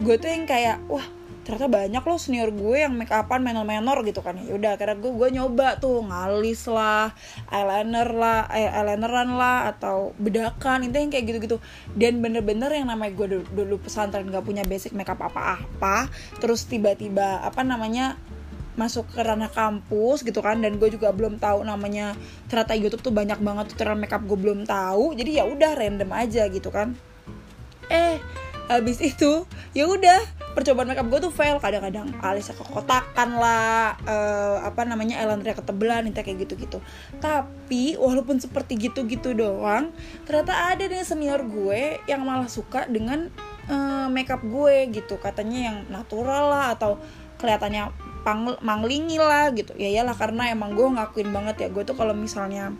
gue 0.00 0.14
tuh 0.16 0.30
yang 0.30 0.46
kayak 0.46 0.82
wah 0.86 1.04
ternyata 1.40 1.68
banyak 1.72 2.02
loh 2.04 2.20
senior 2.20 2.50
gue 2.52 2.84
yang 2.84 2.92
make 2.94 3.10
upan 3.10 3.40
menor-menor 3.40 4.04
gitu 4.04 4.20
kan. 4.20 4.36
Ya 4.40 4.54
udah 4.54 4.76
karena 4.76 4.96
gue 5.00 5.12
gue 5.12 5.28
nyoba 5.34 5.80
tuh 5.80 6.04
ngalis 6.04 6.68
lah 6.68 7.12
eyeliner 7.48 8.08
lah 8.12 8.46
eh, 8.52 8.68
eyelineran 8.68 9.34
lah 9.34 9.72
atau 9.72 10.12
bedakan 10.20 10.86
itu 10.86 10.96
yang 11.00 11.10
kayak 11.10 11.24
gitu-gitu. 11.30 11.58
Dan 11.96 12.20
bener-bener 12.20 12.70
yang 12.72 12.88
namanya 12.88 13.12
gue 13.16 13.26
dulu, 13.38 13.44
dulu 13.52 13.76
pesantren 13.80 14.28
gak 14.28 14.44
punya 14.44 14.62
basic 14.66 14.92
makeup 14.92 15.20
apa-apa 15.20 16.06
terus 16.38 16.68
tiba-tiba 16.68 17.42
apa 17.42 17.64
namanya 17.64 18.16
masuk 18.78 19.12
ke 19.12 19.20
ranah 19.20 19.50
kampus 19.52 20.24
gitu 20.24 20.40
kan 20.40 20.62
dan 20.62 20.80
gue 20.80 20.88
juga 20.88 21.12
belum 21.12 21.36
tahu 21.36 21.66
namanya 21.66 22.16
ternyata 22.48 22.72
YouTube 22.72 23.04
tuh 23.04 23.12
banyak 23.12 23.36
banget 23.42 23.74
tutorial 23.74 23.98
makeup 23.98 24.24
gue 24.24 24.38
belum 24.38 24.64
tahu 24.64 25.12
jadi 25.18 25.42
ya 25.42 25.44
udah 25.44 25.76
random 25.76 26.10
aja 26.14 26.48
gitu 26.48 26.72
kan. 26.72 26.96
Eh 27.90 28.16
habis 28.70 29.02
itu 29.02 29.42
ya 29.74 29.90
udah 29.90 30.22
percobaan 30.54 30.86
makeup 30.86 31.10
gue 31.10 31.20
tuh 31.26 31.34
fail. 31.34 31.58
Kadang-kadang 31.58 32.14
alisnya 32.22 32.54
kekotakan 32.54 33.28
lah 33.42 33.98
uh, 34.06 34.62
apa 34.62 34.86
namanya 34.86 35.18
eyeliner 35.18 35.58
ketebelan 35.58 36.06
itu 36.06 36.22
kayak 36.22 36.46
gitu-gitu. 36.46 36.78
Tapi 37.18 37.98
walaupun 37.98 38.38
seperti 38.38 38.78
gitu-gitu 38.78 39.34
doang 39.34 39.90
ternyata 40.22 40.70
ada 40.70 40.86
nih 40.86 41.02
senior 41.02 41.42
gue 41.42 41.98
yang 42.06 42.22
malah 42.22 42.46
suka 42.46 42.86
dengan 42.86 43.26
uh, 43.66 44.06
makeup 44.06 44.46
gue 44.46 44.94
gitu. 44.94 45.18
Katanya 45.18 45.74
yang 45.74 45.76
natural 45.90 46.54
lah 46.54 46.66
atau 46.78 47.02
kelihatannya 47.42 47.90
pang 48.22 48.54
manglingi 48.62 49.18
lah 49.18 49.50
gitu. 49.50 49.74
Ya 49.74 49.90
iyalah 49.90 50.14
karena 50.14 50.54
emang 50.54 50.78
gue 50.78 50.86
ngakuin 50.86 51.34
banget 51.34 51.66
ya. 51.66 51.68
Gue 51.74 51.82
tuh 51.82 51.98
kalau 51.98 52.14
misalnya 52.14 52.70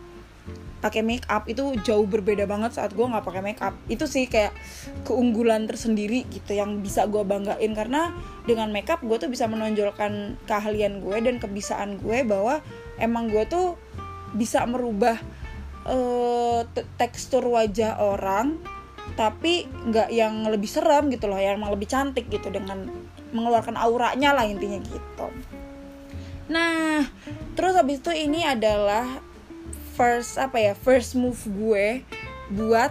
pakai 0.81 1.05
make 1.05 1.29
up 1.29 1.45
itu 1.45 1.77
jauh 1.85 2.09
berbeda 2.09 2.49
banget 2.49 2.73
saat 2.77 2.97
gue 2.97 3.05
nggak 3.05 3.25
pakai 3.25 3.43
make 3.45 3.61
up. 3.61 3.77
Itu 3.87 4.09
sih 4.09 4.27
kayak 4.27 4.57
keunggulan 5.05 5.69
tersendiri 5.69 6.25
gitu 6.33 6.57
yang 6.57 6.81
bisa 6.81 7.05
gue 7.07 7.21
banggain 7.21 7.73
karena 7.77 8.17
dengan 8.49 8.73
make 8.73 8.89
up 8.89 9.05
gue 9.05 9.17
tuh 9.21 9.29
bisa 9.29 9.45
menonjolkan 9.47 10.41
keahlian 10.49 11.05
gue 11.05 11.17
dan 11.21 11.37
kebiasaan 11.37 12.01
gue 12.01 12.25
bahwa 12.25 12.65
emang 12.97 13.29
gue 13.29 13.45
tuh 13.47 13.77
bisa 14.33 14.65
merubah 14.65 15.21
uh, 15.85 16.65
tekstur 16.97 17.45
wajah 17.47 17.99
orang 18.01 18.61
tapi 19.19 19.67
nggak 19.67 20.09
yang 20.15 20.47
lebih 20.47 20.71
serem 20.71 21.11
gitu 21.11 21.27
loh 21.27 21.41
yang 21.41 21.59
emang 21.59 21.75
lebih 21.75 21.91
cantik 21.91 22.31
gitu 22.31 22.47
dengan 22.49 22.87
mengeluarkan 23.35 23.75
auranya 23.75 24.35
lah 24.35 24.47
intinya 24.47 24.79
gitu. 24.81 25.27
Nah 26.51 27.07
terus 27.59 27.75
habis 27.75 27.99
itu 28.03 28.11
ini 28.15 28.47
adalah 28.47 29.30
first 30.01 30.41
apa 30.41 30.57
ya 30.57 30.73
first 30.73 31.13
move 31.13 31.37
gue 31.45 32.01
buat 32.57 32.89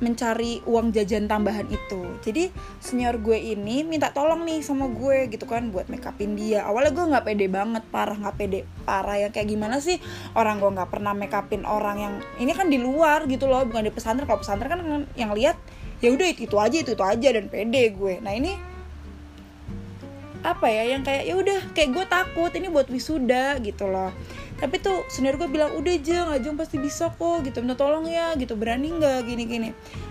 mencari 0.00 0.64
uang 0.64 0.92
jajan 0.96 1.28
tambahan 1.28 1.68
itu. 1.68 2.04
Jadi 2.24 2.52
senior 2.80 3.16
gue 3.20 3.36
ini 3.36 3.84
minta 3.84 4.12
tolong 4.12 4.44
nih 4.48 4.60
sama 4.64 4.88
gue 4.88 5.28
gitu 5.32 5.44
kan 5.48 5.72
buat 5.72 5.88
make 5.88 6.04
upin 6.04 6.36
dia. 6.36 6.64
Awalnya 6.68 6.92
gue 6.92 7.04
nggak 7.16 7.24
pede 7.24 7.46
banget 7.48 7.84
parah 7.88 8.16
nggak 8.16 8.36
pede 8.36 8.68
parah 8.84 9.16
yang 9.16 9.32
kayak 9.32 9.48
gimana 9.48 9.80
sih 9.80 10.00
orang 10.36 10.60
gue 10.60 10.68
nggak 10.72 10.88
pernah 10.92 11.12
make 11.16 11.32
upin 11.32 11.64
orang 11.64 11.96
yang 11.96 12.14
ini 12.40 12.52
kan 12.52 12.68
di 12.68 12.76
luar 12.76 13.24
gitu 13.28 13.48
loh 13.48 13.64
bukan 13.64 13.88
di 13.88 13.92
pesantren. 13.92 14.28
Kalau 14.28 14.40
pesantren 14.40 14.68
kan 14.68 14.80
yang 15.16 15.32
lihat 15.32 15.56
ya 16.00 16.12
udah 16.12 16.28
itu, 16.28 16.44
itu 16.48 16.56
aja 16.56 16.76
itu 16.80 16.92
itu 16.92 17.04
aja 17.04 17.28
dan 17.36 17.48
pede 17.52 17.92
gue. 17.92 18.20
Nah 18.20 18.36
ini 18.36 18.52
apa 20.40 20.72
ya 20.72 20.96
yang 20.96 21.04
kayak 21.04 21.28
ya 21.28 21.34
udah 21.36 21.60
kayak 21.76 21.92
gue 21.92 22.04
takut 22.08 22.48
ini 22.56 22.72
buat 22.72 22.88
wisuda 22.88 23.60
gitu 23.60 23.84
loh 23.84 24.08
tapi 24.60 24.78
tuh 24.78 25.08
senior 25.08 25.40
gue 25.40 25.48
bilang 25.48 25.72
udah 25.74 25.96
jeng 26.04 26.28
ajeng 26.28 26.54
pasti 26.60 26.76
bisa 26.76 27.08
kok 27.16 27.42
gitu. 27.48 27.64
Minta 27.64 27.80
tolong 27.80 28.04
ya 28.04 28.36
gitu. 28.36 28.54
Berani 28.54 28.92
nggak? 28.92 29.26
gini 29.26 29.44
gini 29.46 29.68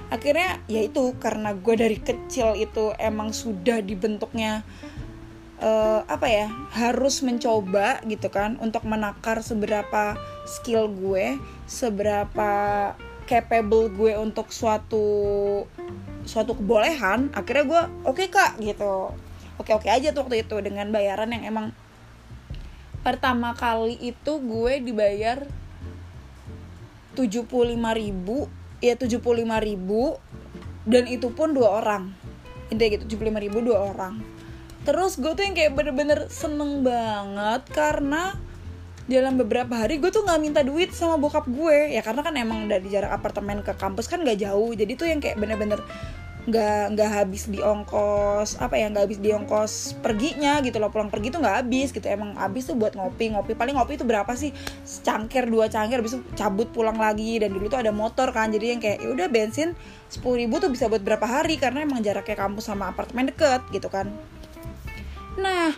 akhirnya 0.09 0.57
ya 0.65 0.81
itu 0.81 1.13
karena 1.21 1.53
gue 1.53 1.75
dari 1.77 1.97
kecil 2.01 2.57
itu 2.57 2.93
emang 2.97 3.29
sudah 3.29 3.83
dibentuknya 3.85 4.65
uh, 5.61 6.01
apa 6.09 6.27
ya 6.27 6.47
harus 6.73 7.21
mencoba 7.21 8.01
gitu 8.09 8.31
kan 8.33 8.57
untuk 8.57 8.87
menakar 8.89 9.45
seberapa 9.45 10.17
skill 10.49 10.89
gue 10.89 11.37
seberapa 11.69 12.51
capable 13.29 13.93
gue 13.93 14.17
untuk 14.17 14.49
suatu 14.49 15.05
suatu 16.25 16.57
kebolehan 16.57 17.29
akhirnya 17.37 17.65
gue 17.65 17.81
oke 18.09 18.17
okay, 18.17 18.27
kak 18.33 18.57
gitu. 18.57 19.13
Oke 19.59 19.75
oke 19.75 19.91
aja 19.91 20.15
tuh 20.15 20.23
waktu 20.23 20.47
itu 20.47 20.55
dengan 20.63 20.87
bayaran 20.87 21.35
yang 21.35 21.43
emang 21.43 21.75
pertama 22.99 23.55
kali 23.55 23.95
itu 23.99 24.31
gue 24.43 24.73
dibayar 24.83 25.47
75 27.15 27.47
ribu 27.99 28.47
ya 28.79 28.95
75 28.95 29.19
ribu 29.43 30.15
dan 30.87 31.03
itu 31.05 31.27
pun 31.35 31.51
dua 31.51 31.83
orang. 31.83 32.15
Intinya 32.71 32.95
gitu 32.95 33.19
75 33.19 33.43
ribu 33.43 33.57
dua 33.59 33.91
orang. 33.91 34.23
Terus 34.87 35.19
gue 35.19 35.31
tuh 35.35 35.43
yang 35.43 35.55
kayak 35.55 35.75
bener-bener 35.75 36.31
seneng 36.31 36.81
banget 36.81 37.67
karena 37.75 38.33
dalam 39.09 39.41
beberapa 39.41 39.73
hari 39.73 39.97
gue 39.97 40.13
tuh 40.13 40.21
nggak 40.21 40.39
minta 40.39 40.61
duit 40.63 40.95
sama 40.95 41.19
bokap 41.19 41.49
gue. 41.51 41.91
Ya 41.91 41.99
karena 41.99 42.23
kan 42.23 42.33
emang 42.39 42.71
dari 42.71 42.87
jarak 42.87 43.11
apartemen 43.19 43.59
ke 43.65 43.75
kampus 43.75 44.07
kan 44.07 44.23
nggak 44.23 44.39
jauh 44.39 44.71
jadi 44.71 44.91
tuh 44.95 45.07
yang 45.11 45.19
kayak 45.19 45.35
bener-bener 45.35 45.83
nggak 46.49 46.97
nggak 46.97 47.09
habis 47.09 47.45
di 47.47 47.61
ongkos 47.61 48.57
apa 48.57 48.75
ya 48.75 48.89
nggak 48.89 49.05
habis 49.05 49.19
di 49.21 49.29
ongkos 49.29 50.01
perginya 50.01 50.57
gitu 50.65 50.81
loh. 50.81 50.89
Pulang 50.89 51.13
pergi 51.13 51.29
tuh 51.29 51.39
nggak 51.39 51.55
habis 51.65 51.93
gitu. 51.93 52.05
Emang 52.09 52.33
habis 52.35 52.65
tuh 52.65 52.75
buat 52.75 52.97
ngopi 52.97 53.31
ngopi. 53.31 53.53
Paling 53.53 53.77
ngopi 53.77 54.01
itu 54.01 54.05
berapa 54.05 54.33
sih? 54.33 54.49
Cangkir 55.05 55.45
dua 55.47 55.69
cangkir 55.69 56.01
habis 56.01 56.17
cabut 56.33 56.67
pulang 56.73 56.97
lagi. 56.97 57.37
Dan 57.37 57.53
dulu 57.53 57.69
tuh 57.69 57.79
ada 57.79 57.93
motor 57.93 58.33
kan 58.33 58.49
jadi 58.49 58.75
yang 58.75 58.81
kayak 58.81 59.05
ya 59.05 59.09
udah 59.13 59.27
bensin 59.29 59.77
sepuluh 60.09 60.41
ribu 60.41 60.57
tuh 60.57 60.73
bisa 60.73 60.89
buat 60.89 61.05
berapa 61.05 61.23
hari? 61.23 61.61
Karena 61.61 61.85
emang 61.85 62.01
jaraknya 62.01 62.35
kampus 62.35 62.67
sama 62.67 62.89
apartemen 62.89 63.29
deket 63.29 63.61
gitu 63.69 63.87
kan. 63.87 64.09
Nah 65.37 65.71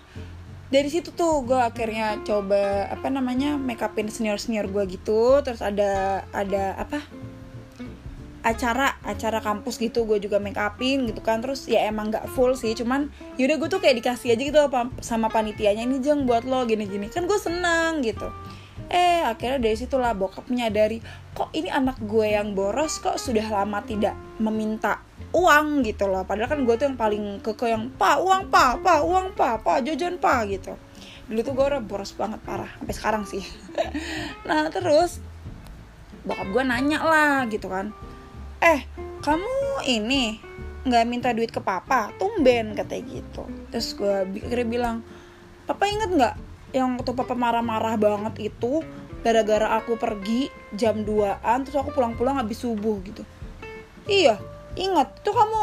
dari 0.71 0.87
situ 0.87 1.11
tuh 1.11 1.43
gue 1.43 1.59
akhirnya 1.59 2.23
coba 2.23 2.87
apa 2.87 3.11
namanya 3.11 3.59
make 3.59 3.83
upin 3.83 4.07
senior 4.07 4.39
senior 4.39 4.71
gue 4.71 4.95
gitu. 4.95 5.43
Terus 5.43 5.59
ada 5.59 6.23
ada 6.31 6.79
apa 6.79 7.03
acara 8.41 8.97
acara 9.05 9.37
kampus 9.37 9.77
gitu 9.77 10.09
gue 10.09 10.17
juga 10.17 10.41
make 10.41 10.57
upin 10.57 11.05
gitu 11.09 11.21
kan. 11.21 11.41
Terus 11.41 11.69
ya 11.69 11.85
emang 11.85 12.09
nggak 12.09 12.25
full 12.33 12.57
sih 12.57 12.73
cuman 12.73 13.13
yaudah 13.37 13.57
gue 13.61 13.69
tuh 13.69 13.81
kayak 13.81 14.01
dikasih 14.01 14.33
aja 14.33 14.43
gitu 14.43 14.59
sama 15.01 15.29
panitianya 15.29 15.85
ini 15.85 16.01
jeng 16.01 16.25
buat 16.25 16.45
lo 16.45 16.65
gini 16.65 16.89
gini 16.89 17.07
kan 17.07 17.29
gue 17.29 17.37
senang 17.37 18.01
gitu. 18.01 18.29
Eh 18.91 19.23
akhirnya 19.23 19.61
dari 19.61 19.77
situlah 19.77 20.11
bokap 20.11 20.51
menyadari 20.51 20.99
kok 21.31 21.53
ini 21.55 21.71
anak 21.71 22.01
gue 22.03 22.27
yang 22.27 22.51
boros 22.57 22.99
kok 22.99 23.15
sudah 23.15 23.45
lama 23.47 23.79
tidak 23.85 24.17
meminta 24.41 24.99
uang 25.31 25.85
gitu 25.85 26.09
loh. 26.09 26.25
Padahal 26.25 26.49
kan 26.51 26.59
gue 26.65 26.75
tuh 26.75 26.85
yang 26.91 26.97
paling 26.99 27.39
keke 27.39 27.71
yang 27.71 27.93
pak 27.95 28.19
uang 28.19 28.51
pak 28.51 28.83
pak 28.83 28.99
uang 29.05 29.31
pak 29.37 29.63
pak 29.63 29.85
jajan 29.85 30.19
pak 30.19 30.49
gitu. 30.49 30.73
Dulu 31.31 31.39
tuh 31.45 31.53
gue 31.55 31.65
udah 31.71 31.81
boros 31.85 32.11
banget 32.17 32.41
parah. 32.43 32.67
Sampai 32.81 32.95
sekarang 32.97 33.23
sih. 33.29 33.45
Nah 34.49 34.67
terus 34.73 35.23
bokap 36.25 36.47
gue 36.53 36.63
nanya 36.65 36.99
lah 37.01 37.49
gitu 37.49 37.71
kan 37.71 37.93
eh 38.61 38.85
kamu 39.25 39.85
ini 39.89 40.37
nggak 40.81 41.05
minta 41.05 41.29
duit 41.33 41.49
ke 41.49 41.61
papa 41.61 42.13
tumben 42.17 42.77
katanya 42.77 43.21
gitu. 43.21 43.43
Terus 43.73 43.93
gue 43.97 44.15
akhirnya 44.45 44.67
bilang 44.69 44.95
papa 45.65 45.89
inget 45.89 46.09
nggak 46.09 46.35
yang 46.71 46.95
waktu 46.95 47.11
papa 47.13 47.35
marah-marah 47.35 47.97
banget 47.99 48.53
itu 48.53 48.81
gara-gara 49.21 49.77
aku 49.77 49.99
pergi 49.99 50.49
jam 50.73 51.05
2an 51.05 51.67
terus 51.67 51.77
aku 51.77 51.93
pulang-pulang 51.93 52.37
habis 52.37 52.61
subuh 52.61 52.97
gitu. 53.05 53.21
Iya 54.09 54.41
ingat 54.77 55.21
tuh 55.21 55.35
kamu 55.35 55.61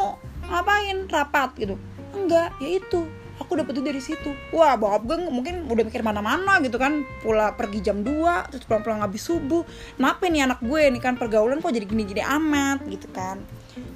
ngapain? 0.50 0.98
Rapat 1.10 1.50
gitu. 1.58 1.74
Enggak 2.14 2.54
ya 2.62 2.68
itu 2.78 3.06
aku 3.38 3.58
dapet 3.58 3.72
itu 3.78 3.82
dari 3.82 4.02
situ. 4.02 4.30
Wah 4.50 4.74
bokap 4.74 5.02
gue 5.06 5.16
mungkin 5.30 5.70
udah 5.70 5.84
mikir 5.86 6.02
mana-mana 6.02 6.58
gitu 6.62 6.76
kan. 6.76 7.06
Pula 7.22 7.54
pergi 7.54 7.80
jam 7.82 8.02
2 8.02 8.50
terus 8.52 8.66
pulang-pulang 8.66 9.00
habis 9.02 9.22
subuh. 9.24 9.62
Kenapa 9.96 10.26
nih 10.26 10.44
anak 10.50 10.60
gue 10.62 10.82
nih 10.90 11.02
kan 11.02 11.14
pergaulan 11.14 11.62
kok 11.62 11.72
jadi 11.72 11.86
gini-gini 11.86 12.22
amat 12.22 12.84
gitu 12.90 13.08
kan. 13.14 13.40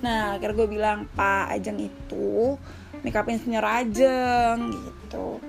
Nah 0.00 0.38
akhirnya 0.38 0.56
gue 0.56 0.68
bilang 0.70 0.99
pak 1.12 1.50
Ajeng 1.50 1.78
itu 1.82 2.56
make 3.02 3.18
upin 3.18 3.38
senior 3.42 3.66
Ajeng 3.66 4.70
gitu. 4.70 5.42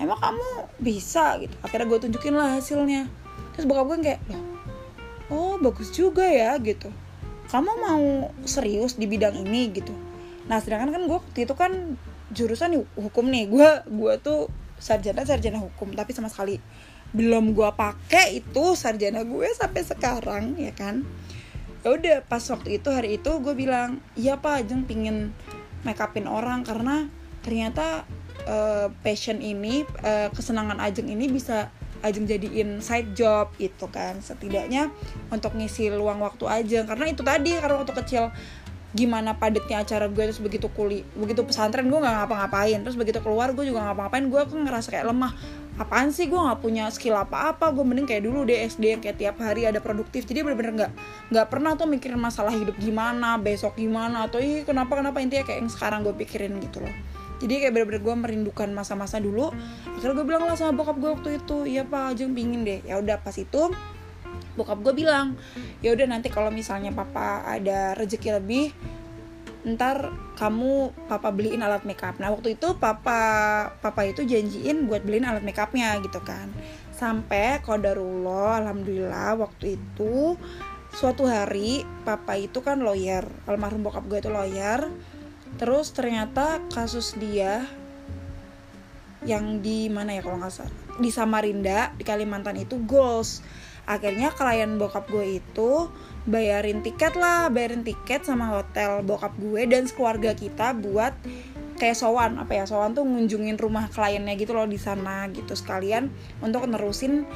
Emang 0.00 0.18
kamu 0.18 0.48
bisa? 0.80 1.38
gitu. 1.38 1.54
Akhirnya 1.62 1.86
gue 1.86 1.98
tunjukin 2.08 2.34
lah 2.34 2.58
hasilnya. 2.58 3.06
Terus 3.54 3.64
bokap 3.64 3.94
gue 3.94 3.96
kayak 4.10 4.20
oh 5.30 5.56
bagus 5.62 5.94
juga 5.94 6.26
ya 6.26 6.58
gitu. 6.58 6.90
Kamu 7.50 7.70
mau 7.82 8.30
serius 8.46 8.94
di 8.94 9.10
bidang 9.10 9.34
ini? 9.42 9.70
gitu. 9.74 9.94
Nah 10.50 10.58
sedangkan 10.58 10.90
kan 10.90 11.02
gue 11.06 11.16
waktu 11.18 11.38
itu 11.46 11.54
kan 11.54 11.72
jurusan 12.34 12.86
hukum 12.96 13.26
nih. 13.28 13.50
Gue 13.50 13.68
gue 13.86 14.14
tuh 14.22 14.50
sarjana 14.80 15.22
sarjana 15.26 15.60
hukum 15.60 15.92
tapi 15.92 16.14
sama 16.16 16.32
sekali. 16.32 16.58
Belum 17.10 17.52
gue 17.52 17.70
pakai 17.74 18.38
itu 18.38 18.64
sarjana 18.78 19.26
gue 19.26 19.46
sampai 19.52 19.82
sekarang 19.82 20.44
ya 20.56 20.72
kan? 20.72 21.02
Ya 21.80 21.96
udah 21.96 22.16
pas 22.28 22.44
waktu 22.52 22.78
itu 22.78 22.88
hari 22.92 23.16
itu 23.18 23.30
gue 23.40 23.54
bilang 23.56 24.04
iya 24.12 24.36
pak 24.36 24.64
Ajeng 24.64 24.84
pingin 24.84 25.32
make 25.80 26.00
upin 26.00 26.28
orang 26.28 26.60
karena 26.60 27.08
ternyata 27.40 28.04
uh, 28.44 28.92
passion 29.00 29.40
ini 29.40 29.88
uh, 30.04 30.28
kesenangan 30.32 30.76
Ajeng 30.76 31.08
ini 31.08 31.28
bisa 31.32 31.72
Ajeng 32.00 32.24
jadiin 32.24 32.80
side 32.80 33.12
job 33.12 33.52
itu 33.60 33.84
kan. 33.92 34.24
Setidaknya 34.24 34.88
untuk 35.28 35.52
ngisi 35.52 35.92
luang 35.92 36.24
waktu 36.24 36.48
Ajeng. 36.48 36.88
Karena 36.88 37.04
itu 37.12 37.20
tadi 37.20 37.52
karena 37.52 37.76
waktu 37.84 37.92
kecil 37.92 38.32
gimana 38.90 39.38
padatnya 39.38 39.86
acara 39.86 40.10
gue 40.10 40.18
terus 40.18 40.42
begitu 40.42 40.66
kuli 40.66 41.06
begitu 41.14 41.46
pesantren 41.46 41.86
gue 41.86 41.98
nggak 41.98 42.26
ngapa-ngapain. 42.26 42.78
Terus 42.82 42.98
begitu 42.98 43.22
keluar 43.22 43.54
gue 43.54 43.62
juga 43.62 43.86
ngapa-ngapain 43.86 44.26
gue 44.26 44.42
kan 44.42 44.58
ngerasa 44.66 44.88
kayak 44.90 45.06
lemah. 45.10 45.32
Apaan 45.78 46.10
sih 46.10 46.26
gue 46.26 46.36
nggak 46.36 46.60
punya 46.60 46.90
skill 46.90 47.16
apa-apa 47.16 47.70
gue 47.70 47.84
mending 47.86 48.04
kayak 48.04 48.26
dulu 48.26 48.42
deh 48.44 48.66
SD 48.66 48.98
yang 48.98 49.00
kayak 49.00 49.16
tiap 49.16 49.36
hari 49.38 49.64
ada 49.64 49.78
produktif. 49.78 50.26
Jadi 50.26 50.42
bener-bener 50.42 50.72
nggak 50.74 50.92
nggak 51.30 51.46
pernah 51.46 51.78
tuh 51.78 51.86
mikirin 51.86 52.18
masalah 52.18 52.52
hidup 52.52 52.74
gimana 52.76 53.38
besok 53.38 53.78
gimana 53.78 54.26
atau 54.26 54.42
ih 54.42 54.66
kenapa 54.66 54.98
kenapa 54.98 55.22
intinya 55.22 55.46
kayak 55.46 55.62
yang 55.62 55.70
sekarang 55.70 56.02
gue 56.02 56.14
pikirin 56.18 56.58
gitu 56.58 56.82
loh. 56.82 56.94
Jadi 57.40 57.64
kayak 57.64 57.72
bener-bener 57.72 58.02
gue 58.04 58.14
merindukan 58.20 58.68
masa-masa 58.74 59.16
dulu. 59.16 59.48
Akhirnya 59.96 60.14
gue 60.18 60.26
bilang 60.28 60.44
lah 60.44 60.58
sama 60.58 60.76
bokap 60.76 61.00
gue 61.00 61.10
waktu 61.14 61.28
itu 61.40 61.64
iya 61.64 61.88
pak 61.88 62.12
aja 62.12 62.28
pingin 62.28 62.66
deh. 62.66 62.84
Ya 62.84 63.00
udah 63.00 63.22
pas 63.24 63.32
itu 63.38 63.72
bokap 64.58 64.82
gue 64.82 65.04
bilang 65.06 65.38
ya 65.84 65.94
udah 65.94 66.06
nanti 66.10 66.32
kalau 66.32 66.50
misalnya 66.50 66.90
papa 66.90 67.46
ada 67.46 67.94
rezeki 67.94 68.40
lebih 68.42 68.74
ntar 69.60 70.08
kamu 70.40 70.96
papa 71.04 71.28
beliin 71.28 71.60
alat 71.60 71.84
makeup. 71.84 72.16
Nah 72.16 72.32
waktu 72.32 72.56
itu 72.56 72.80
papa 72.80 73.20
papa 73.84 74.08
itu 74.08 74.24
janjiin 74.24 74.88
buat 74.88 75.04
beliin 75.04 75.28
alat 75.28 75.44
makeupnya 75.44 76.00
gitu 76.00 76.20
kan. 76.24 76.48
Sampai 76.96 77.60
kodarullah 77.60 78.64
alhamdulillah 78.64 79.36
waktu 79.36 79.76
itu 79.76 80.40
suatu 80.96 81.28
hari 81.28 81.84
papa 82.08 82.40
itu 82.40 82.64
kan 82.64 82.80
lawyer 82.80 83.22
almarhum 83.44 83.84
bokap 83.84 84.08
gue 84.08 84.18
itu 84.24 84.32
lawyer. 84.32 84.88
Terus 85.60 85.92
ternyata 85.92 86.64
kasus 86.72 87.20
dia 87.20 87.68
yang 89.28 89.60
di 89.60 89.92
mana 89.92 90.16
ya 90.16 90.24
kalau 90.24 90.40
nggak 90.40 90.52
salah? 90.52 90.72
Di 90.96 91.12
Samarinda 91.12 91.92
di 92.00 92.04
Kalimantan 92.08 92.56
itu 92.56 92.80
goals 92.80 93.44
akhirnya 93.90 94.30
klien 94.30 94.78
bokap 94.78 95.10
gue 95.10 95.42
itu 95.42 95.90
bayarin 96.30 96.78
tiket 96.86 97.18
lah 97.18 97.50
bayarin 97.50 97.82
tiket 97.82 98.22
sama 98.22 98.54
hotel 98.54 99.02
bokap 99.02 99.34
gue 99.34 99.66
dan 99.66 99.90
keluarga 99.90 100.30
kita 100.38 100.78
buat 100.78 101.10
kayak 101.82 101.98
sowan 101.98 102.38
apa 102.38 102.62
ya 102.62 102.64
sowan 102.70 102.94
tuh 102.94 103.02
ngunjungin 103.02 103.58
rumah 103.58 103.90
kliennya 103.90 104.38
gitu 104.38 104.54
loh 104.54 104.68
di 104.68 104.78
sana 104.78 105.26
gitu 105.34 105.58
sekalian 105.58 106.06
untuk 106.38 106.70
nerusin 106.70 107.26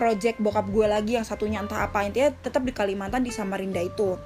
project 0.00 0.40
bokap 0.40 0.64
gue 0.72 0.86
lagi 0.88 1.20
yang 1.20 1.28
satunya 1.28 1.60
entah 1.60 1.84
apa. 1.84 2.08
Intinya 2.08 2.32
tetap 2.32 2.64
di 2.64 2.72
Kalimantan 2.72 3.20
di 3.20 3.28
Samarinda 3.28 3.84
itu. 3.84 4.16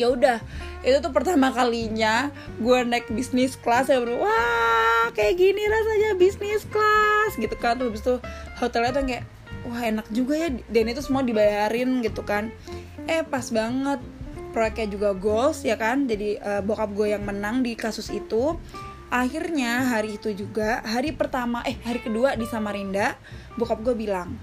Ya 0.00 0.08
udah 0.14 0.38
itu 0.86 1.02
tuh 1.02 1.10
pertama 1.10 1.50
kalinya 1.50 2.30
gue 2.62 2.78
naik 2.86 3.10
bisnis 3.12 3.58
kelas 3.58 3.90
ya 3.90 3.98
bro. 3.98 4.16
Wah 4.22 5.10
kayak 5.12 5.34
gini 5.36 5.62
rasanya 5.66 6.10
bisnis 6.16 6.64
kelas 6.70 7.36
gitu 7.36 7.52
kan. 7.60 7.76
Terus 7.76 8.00
itu 8.00 8.16
hotelnya 8.62 8.96
tuh 8.96 9.04
kayak 9.04 9.24
wah 9.66 9.82
enak 9.82 10.06
juga 10.14 10.36
ya 10.36 10.48
dan 10.70 10.86
itu 10.90 11.02
semua 11.02 11.26
dibayarin 11.26 12.04
gitu 12.04 12.22
kan. 12.22 12.52
Eh 13.08 13.24
pas 13.26 13.48
banget. 13.50 14.00
Proyeknya 14.48 14.88
juga 14.88 15.10
goals 15.12 15.60
ya 15.62 15.76
kan? 15.76 16.08
Jadi 16.08 16.40
uh, 16.40 16.64
bokap 16.64 16.96
gue 16.96 17.12
yang 17.12 17.22
menang 17.22 17.60
di 17.60 17.76
kasus 17.76 18.08
itu. 18.08 18.56
Akhirnya 19.08 19.88
hari 19.88 20.20
itu 20.20 20.36
juga 20.36 20.84
hari 20.84 21.16
pertama 21.16 21.64
eh 21.64 21.76
hari 21.80 22.04
kedua 22.04 22.36
di 22.36 22.44
Samarinda 22.44 23.16
bokap 23.56 23.80
gue 23.80 23.96
bilang 23.96 24.36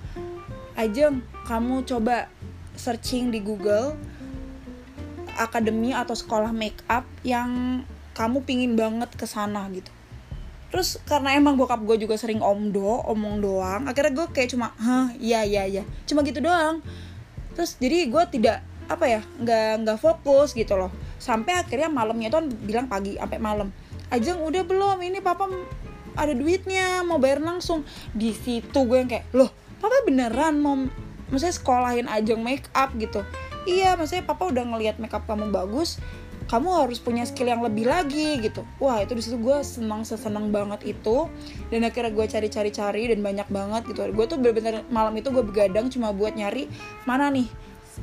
Ajeng 0.75 1.21
kamu 1.45 1.87
coba 1.87 2.27
searching 2.75 3.31
di 3.31 3.39
Google 3.39 3.95
akademi 5.39 5.95
atau 5.95 6.17
sekolah 6.17 6.51
make 6.51 6.81
up 6.91 7.07
yang 7.23 7.83
kamu 8.11 8.43
pingin 8.43 8.73
banget 8.75 9.11
ke 9.15 9.23
sana 9.23 9.67
gitu 9.71 9.94
terus 10.75 10.99
karena 11.07 11.39
emang 11.39 11.55
bokap 11.55 11.79
gue 11.87 12.03
juga 12.03 12.19
sering 12.19 12.43
omdo 12.43 12.99
omong 13.07 13.39
doang 13.39 13.87
akhirnya 13.87 14.11
gue 14.11 14.27
kayak 14.35 14.51
cuma 14.51 14.75
hah 14.75 15.07
iya 15.23 15.47
iya 15.47 15.63
iya. 15.63 15.83
Cuma 16.03 16.19
gitu 16.27 16.43
doang. 16.43 16.83
Terus 17.55 17.79
jadi 17.79 18.11
gue 18.11 18.23
tidak 18.27 18.59
apa 18.91 19.07
ya 19.07 19.21
nggak 19.39 19.87
nggak 19.87 19.97
fokus 20.03 20.51
gitu 20.51 20.75
loh. 20.75 20.91
Sampai 21.15 21.55
akhirnya 21.55 21.87
malamnya 21.87 22.27
tuh 22.27 22.51
bilang 22.67 22.91
pagi 22.91 23.15
sampai 23.15 23.39
malam 23.39 23.71
Ajeng 24.11 24.37
udah 24.43 24.67
belum 24.67 24.99
ini 24.99 25.23
papa 25.23 25.47
ada 26.19 26.35
duitnya 26.35 27.07
mau 27.07 27.23
bayar 27.23 27.39
langsung. 27.39 27.87
Di 28.11 28.35
situ 28.35 28.75
gue 28.83 28.99
yang 28.99 29.07
kayak 29.07 29.31
loh 29.31 29.47
papa 29.79 30.03
beneran 30.03 30.59
mau 30.59 30.75
maksudnya 31.31 31.55
sekolahin 31.55 32.11
Ajeng 32.11 32.43
make 32.43 32.67
up 32.75 32.91
gitu? 32.99 33.23
Iya 33.63 33.95
maksudnya 33.95 34.27
papa 34.27 34.51
udah 34.51 34.75
ngelihat 34.75 34.99
make 34.99 35.15
up 35.15 35.23
kamu 35.23 35.55
bagus 35.55 36.03
kamu 36.45 36.85
harus 36.85 37.01
punya 37.01 37.25
skill 37.25 37.49
yang 37.49 37.65
lebih 37.65 37.89
lagi 37.89 38.37
gitu. 38.41 38.61
Wah 38.77 39.01
itu 39.01 39.17
di 39.17 39.23
situ 39.25 39.37
gue 39.41 39.57
senang 39.65 40.05
sesenang 40.05 40.53
banget 40.53 40.85
itu. 40.85 41.25
Dan 41.73 41.85
akhirnya 41.85 42.13
gue 42.13 42.25
cari-cari-cari 42.29 43.09
dan 43.09 43.19
banyak 43.25 43.47
banget 43.49 43.81
gitu. 43.89 44.05
Gue 44.13 44.25
tuh 44.29 44.37
bener-bener 44.37 44.85
malam 44.93 45.13
itu 45.17 45.33
gue 45.33 45.41
begadang 45.41 45.89
cuma 45.89 46.13
buat 46.13 46.37
nyari 46.37 46.69
mana 47.09 47.33
nih 47.33 47.49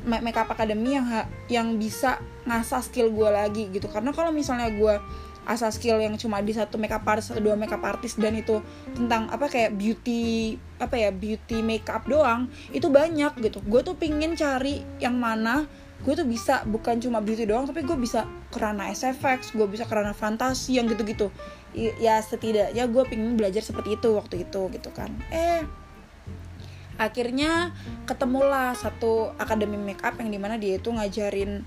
makeup 0.03 0.49
academy 0.49 0.97
yang 0.97 1.07
yang 1.47 1.67
bisa 1.77 2.17
ngasah 2.43 2.83
skill 2.83 3.13
gue 3.15 3.29
lagi 3.31 3.71
gitu. 3.71 3.87
Karena 3.87 4.11
kalau 4.11 4.35
misalnya 4.35 4.67
gue 4.73 4.95
asal 5.43 5.69
skill 5.75 5.99
yang 5.99 6.15
cuma 6.15 6.39
di 6.39 6.55
satu 6.55 6.79
makeup 6.79 7.03
artist 7.03 7.35
atau 7.35 7.43
dua 7.43 7.55
makeup 7.59 7.83
artist 7.83 8.15
dan 8.19 8.35
itu 8.35 8.63
tentang 8.95 9.27
apa 9.27 9.51
kayak 9.51 9.75
beauty 9.75 10.55
apa 10.79 10.95
ya 10.95 11.09
beauty 11.11 11.59
makeup 11.59 12.07
doang 12.07 12.47
itu 12.71 12.87
banyak 12.87 13.35
gitu. 13.43 13.59
Gue 13.67 13.83
tuh 13.83 13.95
pingin 13.99 14.35
cari 14.39 14.83
yang 15.03 15.19
mana 15.19 15.67
gue 16.03 16.13
tuh 16.19 16.27
bisa 16.27 16.67
bukan 16.67 16.99
cuma 16.99 17.23
beauty 17.23 17.47
doang 17.47 17.63
tapi 17.63 17.83
gue 17.87 17.95
bisa 17.95 18.27
kerana 18.51 18.91
SFX 18.91 19.55
gue 19.55 19.67
bisa 19.67 19.87
kerana 19.87 20.11
fantasi 20.11 20.79
yang 20.79 20.87
gitu-gitu. 20.87 21.31
Ya 21.75 22.19
setidaknya 22.21 22.87
gue 22.87 23.03
pingin 23.07 23.35
belajar 23.35 23.63
seperti 23.63 23.99
itu 23.99 24.15
waktu 24.15 24.47
itu 24.47 24.61
gitu 24.71 24.89
kan. 24.95 25.11
Eh 25.31 25.63
akhirnya 26.93 27.73
ketemulah 28.05 28.77
satu 28.77 29.33
akademi 29.41 29.81
makeup 29.81 30.13
yang 30.21 30.29
di 30.29 30.37
mana 30.37 30.61
dia 30.61 30.77
itu 30.77 30.93
ngajarin 30.93 31.65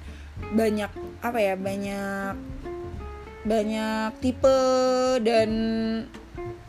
banyak 0.55 0.93
apa 1.25 1.39
ya 1.41 1.55
banyak 1.59 2.37
banyak 3.47 4.19
tipe 4.19 4.59
dan 5.23 5.51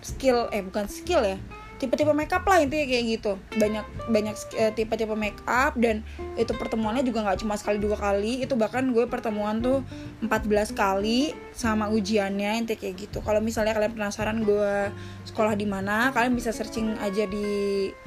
skill 0.06 0.48
eh 0.54 0.62
bukan 0.62 0.86
skill 0.86 1.26
ya 1.26 1.38
tipe-tipe 1.78 2.10
makeup 2.10 2.42
lah 2.50 2.58
intinya 2.62 2.86
kayak 2.90 3.06
gitu. 3.18 3.32
Banyak 3.54 3.86
banyak 4.10 4.36
uh, 4.58 4.72
tipe-tipe 4.74 5.14
makeup 5.14 5.78
dan 5.78 6.02
itu 6.36 6.50
pertemuannya 6.58 7.06
juga 7.06 7.22
nggak 7.22 7.46
cuma 7.46 7.54
sekali 7.54 7.78
dua 7.78 7.98
kali 7.98 8.42
itu 8.42 8.58
bahkan 8.58 8.90
gue 8.90 9.06
pertemuan 9.06 9.62
tuh 9.62 9.86
14 10.26 10.74
kali 10.74 11.38
sama 11.54 11.90
ujiannya 11.94 12.66
intinya 12.66 12.82
kayak 12.82 12.96
gitu. 13.08 13.22
Kalau 13.22 13.40
misalnya 13.40 13.78
kalian 13.78 13.94
penasaran 13.94 14.42
gue 14.42 14.90
sekolah 15.30 15.54
di 15.54 15.70
mana 15.70 16.10
kalian 16.18 16.34
bisa 16.34 16.50
searching 16.50 16.98
aja 16.98 17.30
di 17.30 17.48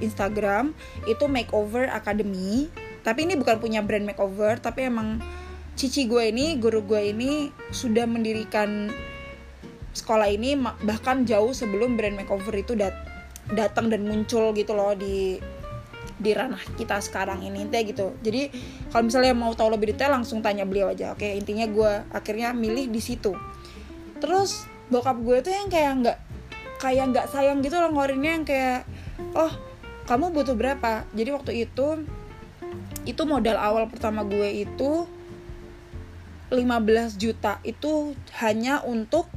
Instagram 0.03 0.75
itu 1.07 1.31
makeover 1.31 1.87
academy. 1.95 2.69
Tapi 3.01 3.25
ini 3.25 3.39
bukan 3.39 3.63
punya 3.63 3.81
brand 3.81 4.05
makeover 4.05 4.59
tapi 4.61 4.91
emang 4.91 5.23
cici 5.81 6.05
gue 6.05 6.29
ini 6.29 6.61
guru 6.61 6.85
gue 6.85 7.09
ini 7.09 7.49
sudah 7.73 8.05
mendirikan 8.05 8.93
sekolah 9.97 10.29
ini 10.29 10.53
bahkan 10.85 11.25
jauh 11.25 11.57
sebelum 11.57 11.97
brand 11.97 12.21
makeover 12.21 12.53
itu 12.53 12.77
dat 12.77 12.93
datang 13.49 13.89
dan 13.89 14.05
muncul 14.05 14.53
gitu 14.53 14.77
loh 14.77 14.93
di 14.93 15.41
di 16.21 16.31
ranah 16.37 16.61
kita 16.77 17.01
sekarang 17.01 17.41
ini 17.41 17.65
teh 17.73 17.81
gitu. 17.89 18.13
Jadi 18.21 18.53
kalau 18.93 19.09
misalnya 19.09 19.33
mau 19.33 19.57
tahu 19.57 19.73
lebih 19.73 19.97
detail 19.97 20.21
langsung 20.21 20.45
tanya 20.45 20.69
beliau 20.69 20.93
aja. 20.93 21.17
Oke 21.17 21.33
intinya 21.33 21.65
gue 21.65 21.93
akhirnya 22.13 22.53
milih 22.53 22.93
di 22.93 23.01
situ. 23.01 23.33
Terus 24.21 24.69
bokap 24.93 25.17
gue 25.25 25.41
tuh 25.41 25.49
yang 25.49 25.73
kayak 25.73 25.93
nggak 26.05 26.19
kayak 26.77 27.05
nggak 27.09 27.27
sayang 27.33 27.65
gitu 27.65 27.81
loh 27.81 27.89
ngorinnya 27.89 28.31
yang 28.37 28.45
kayak 28.45 28.85
oh 29.33 29.49
kamu 30.05 30.29
butuh 30.29 30.53
berapa? 30.53 31.09
Jadi 31.17 31.31
waktu 31.33 31.53
itu 31.65 32.05
itu 33.09 33.23
modal 33.25 33.57
awal 33.57 33.89
pertama 33.89 34.21
gue 34.29 34.69
itu 34.69 35.09
15 36.51 37.15
juta 37.15 37.63
itu 37.63 38.19
hanya 38.43 38.83
untuk 38.83 39.31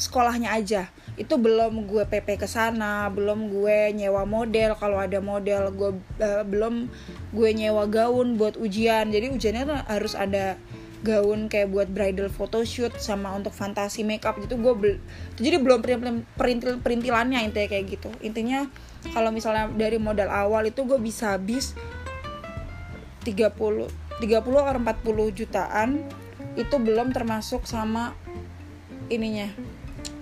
sekolahnya 0.00 0.52
aja. 0.56 0.88
Itu 1.20 1.36
belum 1.36 1.84
gue 1.84 2.08
PP 2.08 2.40
ke 2.40 2.48
sana 2.48 3.12
belum 3.12 3.52
gue 3.52 3.92
nyewa 3.92 4.24
model. 4.24 4.72
Kalau 4.80 4.96
ada 4.96 5.20
model 5.20 5.68
gue 5.76 5.90
uh, 6.24 6.44
belum 6.48 6.88
gue 7.36 7.50
nyewa 7.52 7.84
gaun 7.84 8.40
buat 8.40 8.56
ujian. 8.56 9.12
Jadi 9.12 9.28
ujiannya 9.28 9.84
harus 9.88 10.16
ada 10.16 10.56
gaun 11.00 11.48
kayak 11.48 11.72
buat 11.72 11.88
bridal 11.88 12.28
photoshoot 12.28 12.96
sama 12.96 13.36
untuk 13.36 13.52
fantasi 13.52 14.04
makeup. 14.04 14.40
Gitu 14.40 14.56
gue 14.56 14.72
bel 14.72 14.94
jadi 15.36 15.60
belum 15.60 15.84
perintil 16.36 16.80
perintilannya 16.80 17.44
intinya 17.44 17.68
kayak 17.68 17.84
gitu. 18.00 18.10
Intinya 18.24 18.64
kalau 19.12 19.28
misalnya 19.28 19.68
dari 19.72 20.00
modal 20.00 20.32
awal 20.32 20.64
itu 20.64 20.88
gue 20.88 20.96
bisa 20.96 21.36
habis 21.36 21.76
30 23.24 24.09
30 24.20 24.44
atau 24.44 24.80
40 24.80 25.38
jutaan 25.38 26.04
itu 26.54 26.76
belum 26.76 27.16
termasuk 27.16 27.64
sama 27.64 28.12
ininya 29.10 29.50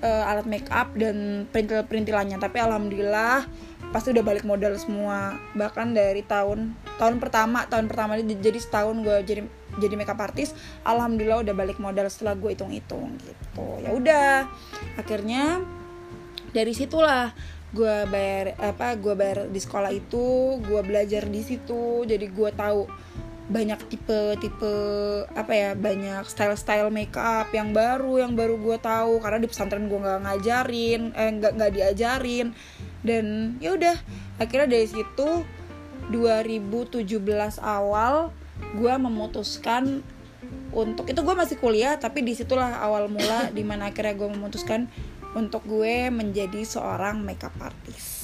uh, 0.02 0.30
alat 0.30 0.46
make 0.46 0.68
up 0.70 0.94
dan 0.94 1.48
perintil 1.50 1.82
perintilannya 1.84 2.38
tapi 2.38 2.62
alhamdulillah 2.62 3.44
pasti 3.88 4.12
udah 4.12 4.24
balik 4.24 4.44
modal 4.44 4.76
semua. 4.76 5.40
Bahkan 5.56 5.96
dari 5.96 6.20
tahun 6.22 6.76
tahun 7.00 7.14
pertama 7.22 7.64
tahun 7.66 7.88
pertama 7.88 8.20
jadi 8.20 8.58
setahun 8.60 9.00
gue 9.00 9.16
jadi 9.24 9.42
jadi 9.78 9.94
makeup 9.94 10.20
artist 10.20 10.58
alhamdulillah 10.82 11.46
udah 11.46 11.54
balik 11.54 11.78
modal 11.80 12.06
setelah 12.10 12.36
gue 12.36 12.52
hitung 12.52 12.72
hitung 12.72 13.16
gitu. 13.22 13.66
Ya 13.80 13.90
udah 13.94 14.30
akhirnya 15.00 15.62
dari 16.52 16.72
situlah 16.76 17.32
gue 17.68 18.08
bayar 18.08 18.56
apa 18.56 18.96
gue 18.96 19.12
bayar 19.12 19.44
di 19.52 19.60
sekolah 19.60 19.92
itu 19.92 20.56
gue 20.60 20.80
belajar 20.84 21.24
di 21.24 21.40
situ. 21.40 22.04
Jadi 22.04 22.26
gue 22.28 22.50
tahu 22.52 22.88
banyak 23.48 23.80
tipe-tipe 23.88 24.74
apa 25.32 25.52
ya 25.56 25.70
banyak 25.72 26.28
style-style 26.28 26.92
makeup 26.92 27.48
yang 27.56 27.72
baru 27.72 28.20
yang 28.20 28.32
baru 28.36 28.60
gue 28.60 28.76
tahu. 28.80 29.24
Karena 29.24 29.40
di 29.40 29.48
pesantren 29.48 29.88
gue 29.88 29.98
nggak 29.98 30.20
ngajarin 30.24 31.02
eh 31.16 31.30
nggak 31.36 31.52
nggak 31.56 31.72
diajarin. 31.72 32.52
Dan 33.00 33.56
ya 33.58 33.72
udah 33.74 33.96
akhirnya 34.36 34.68
dari 34.68 34.86
situ 34.86 35.42
2017 36.12 37.08
awal 37.60 38.32
gue 38.76 38.94
memutuskan 38.96 40.04
untuk 40.72 41.08
itu 41.08 41.20
gue 41.20 41.34
masih 41.36 41.56
kuliah 41.60 41.96
tapi 41.96 42.24
di 42.24 42.36
situlah 42.36 42.80
awal 42.80 43.08
mula 43.08 43.52
di 43.52 43.64
mana 43.64 43.90
akhirnya 43.92 44.16
gue 44.16 44.28
memutuskan 44.28 44.88
untuk 45.36 45.64
gue 45.68 46.08
menjadi 46.08 46.64
seorang 46.64 47.20
makeup 47.20 47.52
artist 47.60 48.17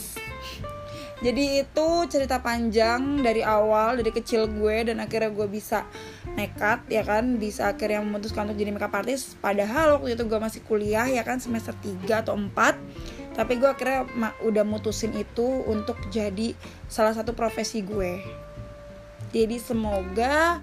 jadi 1.25 1.65
itu 1.65 1.89
cerita 2.13 2.45
panjang 2.45 3.25
dari 3.25 3.41
awal 3.41 3.97
dari 3.97 4.13
kecil 4.13 4.45
gue 4.45 4.93
dan 4.93 5.01
akhirnya 5.01 5.33
gue 5.33 5.49
bisa 5.49 5.89
nekat 6.37 6.85
ya 6.93 7.01
kan 7.01 7.41
bisa 7.41 7.73
akhirnya 7.73 8.05
memutuskan 8.05 8.45
untuk 8.45 8.61
jadi 8.61 8.77
makeup 8.77 8.93
artist. 8.93 9.41
Padahal 9.41 9.97
waktu 9.97 10.21
itu 10.21 10.29
gue 10.29 10.37
masih 10.37 10.61
kuliah 10.69 11.09
ya 11.09 11.25
kan 11.25 11.41
semester 11.41 11.73
3 11.81 12.29
atau 12.29 12.37
4 12.37 13.41
tapi 13.41 13.57
gue 13.57 13.65
akhirnya 13.65 14.05
udah 14.45 14.69
mutusin 14.69 15.17
itu 15.17 15.65
untuk 15.65 15.97
jadi 16.13 16.53
salah 16.93 17.17
satu 17.17 17.33
profesi 17.33 17.81
gue. 17.81 18.21
Jadi 19.33 19.57
semoga 19.57 20.61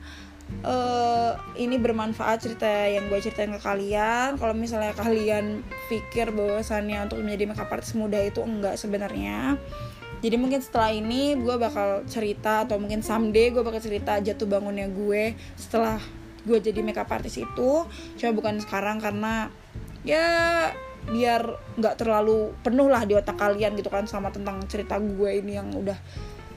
uh, 0.61 1.41
ini 1.57 1.81
bermanfaat 1.81 2.37
cerita 2.37 2.69
yang 2.69 3.09
gue 3.09 3.17
ceritain 3.17 3.49
ke 3.49 3.57
kalian. 3.65 4.37
Kalau 4.37 4.53
misalnya 4.53 4.93
kalian 4.93 5.65
pikir 5.89 6.29
bahwasannya 6.29 7.09
untuk 7.09 7.17
menjadi 7.25 7.49
makeup 7.49 7.73
artist 7.73 7.97
muda 7.97 8.21
itu 8.21 8.45
enggak 8.45 8.77
sebenarnya 8.77 9.57
jadi 10.21 10.37
mungkin 10.37 10.61
setelah 10.61 10.93
ini 10.93 11.33
gue 11.33 11.55
bakal 11.57 12.05
cerita 12.05 12.69
atau 12.69 12.77
mungkin 12.77 13.01
someday 13.01 13.49
gue 13.49 13.65
bakal 13.65 13.81
cerita 13.81 14.21
jatuh 14.21 14.45
bangunnya 14.45 14.85
gue 14.85 15.33
setelah 15.57 15.97
gue 16.45 16.57
jadi 16.61 16.85
makeup 16.85 17.09
artist 17.09 17.41
itu. 17.41 17.71
Coba 17.89 18.31
bukan 18.33 18.61
sekarang 18.61 19.01
karena 19.01 19.49
ya 20.05 20.25
biar 21.09 21.57
nggak 21.81 21.97
terlalu 21.97 22.53
penuh 22.61 22.85
lah 22.85 23.01
di 23.09 23.17
otak 23.17 23.33
kalian 23.33 23.73
gitu 23.73 23.89
kan 23.89 24.05
sama 24.05 24.29
tentang 24.29 24.61
cerita 24.69 25.01
gue 25.01 25.41
ini 25.41 25.57
yang 25.57 25.73
udah 25.73 25.97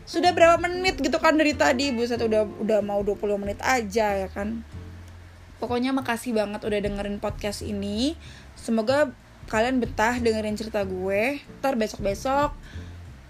sudah 0.04 0.36
berapa 0.36 0.60
menit 0.60 1.00
gitu 1.00 1.16
kan 1.16 1.40
dari 1.40 1.56
tadi. 1.56 1.88
Buset 1.96 2.20
udah 2.20 2.44
udah 2.60 2.84
mau 2.84 3.00
20 3.00 3.40
menit 3.40 3.64
aja 3.64 4.12
ya 4.12 4.28
kan. 4.28 4.60
Pokoknya 5.56 5.96
makasih 5.96 6.36
banget 6.36 6.60
udah 6.60 6.80
dengerin 6.84 7.16
podcast 7.16 7.64
ini. 7.64 8.12
Semoga 8.52 9.08
kalian 9.48 9.80
betah 9.80 10.20
dengerin 10.20 10.60
cerita 10.60 10.84
gue. 10.84 11.40
Ntar 11.64 11.80
besok 11.80 12.04
besok 12.04 12.52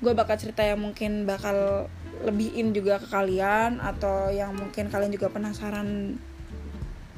gue 0.03 0.13
bakal 0.13 0.35
cerita 0.39 0.65
yang 0.65 0.81
mungkin 0.81 1.29
bakal 1.29 1.89
lebihin 2.25 2.73
juga 2.73 2.99
ke 3.03 3.09
kalian 3.11 3.79
atau 3.79 4.33
yang 4.33 4.57
mungkin 4.57 4.89
kalian 4.89 5.13
juga 5.13 5.29
penasaran 5.31 6.19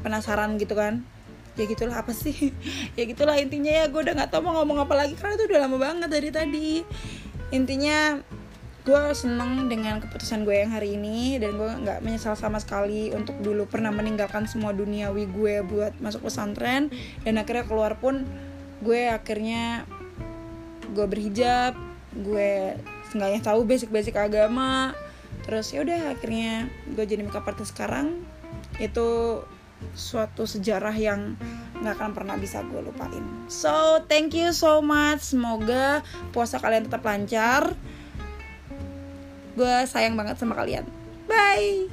penasaran 0.02 0.58
gitu 0.60 0.74
kan. 0.76 1.04
Ya 1.56 1.64
gitulah 1.64 2.04
apa 2.04 2.12
sih? 2.12 2.52
Ya 2.98 3.04
gitulah 3.08 3.36
intinya 3.40 3.72
ya 3.72 3.88
gue 3.88 4.00
udah 4.00 4.14
nggak 4.16 4.30
tahu 4.32 4.44
mau 4.44 4.60
ngomong 4.60 4.84
apa 4.84 4.94
lagi 4.96 5.14
karena 5.16 5.38
itu 5.40 5.44
udah 5.48 5.60
lama 5.64 5.76
banget 5.80 6.08
dari 6.10 6.30
tadi. 6.32 6.70
Intinya 7.54 8.20
gue 8.86 9.02
seneng 9.18 9.66
dengan 9.66 9.98
keputusan 9.98 10.46
gue 10.46 10.62
yang 10.62 10.70
hari 10.70 10.94
ini 10.94 11.42
dan 11.42 11.58
gue 11.58 11.66
nggak 11.66 12.06
menyesal 12.06 12.38
sama 12.38 12.62
sekali 12.62 13.10
untuk 13.10 13.34
dulu 13.42 13.66
pernah 13.66 13.90
meninggalkan 13.90 14.46
semua 14.46 14.70
duniawi 14.70 15.26
gue 15.26 15.66
buat 15.66 15.98
masuk 15.98 16.30
pesantren 16.30 16.94
dan 17.26 17.34
akhirnya 17.34 17.66
keluar 17.66 17.98
pun 17.98 18.22
gue 18.86 19.10
akhirnya 19.10 19.82
gue 20.94 21.02
berhijab 21.02 21.74
gue 22.22 22.76
seenggaknya 23.12 23.40
tahu 23.44 23.68
basic-basic 23.68 24.16
agama 24.16 24.96
terus 25.44 25.70
ya 25.70 25.84
udah 25.84 26.16
akhirnya 26.16 26.66
gue 26.90 27.04
jadi 27.04 27.22
makeup 27.22 27.46
artist 27.46 27.76
sekarang 27.76 28.24
itu 28.80 29.40
suatu 29.92 30.48
sejarah 30.48 30.96
yang 30.96 31.36
nggak 31.80 31.94
akan 32.00 32.10
pernah 32.16 32.36
bisa 32.40 32.64
gue 32.64 32.80
lupain. 32.80 33.24
So 33.52 34.00
thank 34.08 34.32
you 34.32 34.56
so 34.56 34.80
much. 34.80 35.36
Semoga 35.36 36.00
puasa 36.32 36.56
kalian 36.56 36.88
tetap 36.88 37.04
lancar. 37.04 37.76
Gue 39.56 39.76
sayang 39.88 40.16
banget 40.16 40.40
sama 40.40 40.56
kalian. 40.56 40.88
Bye. 41.28 41.88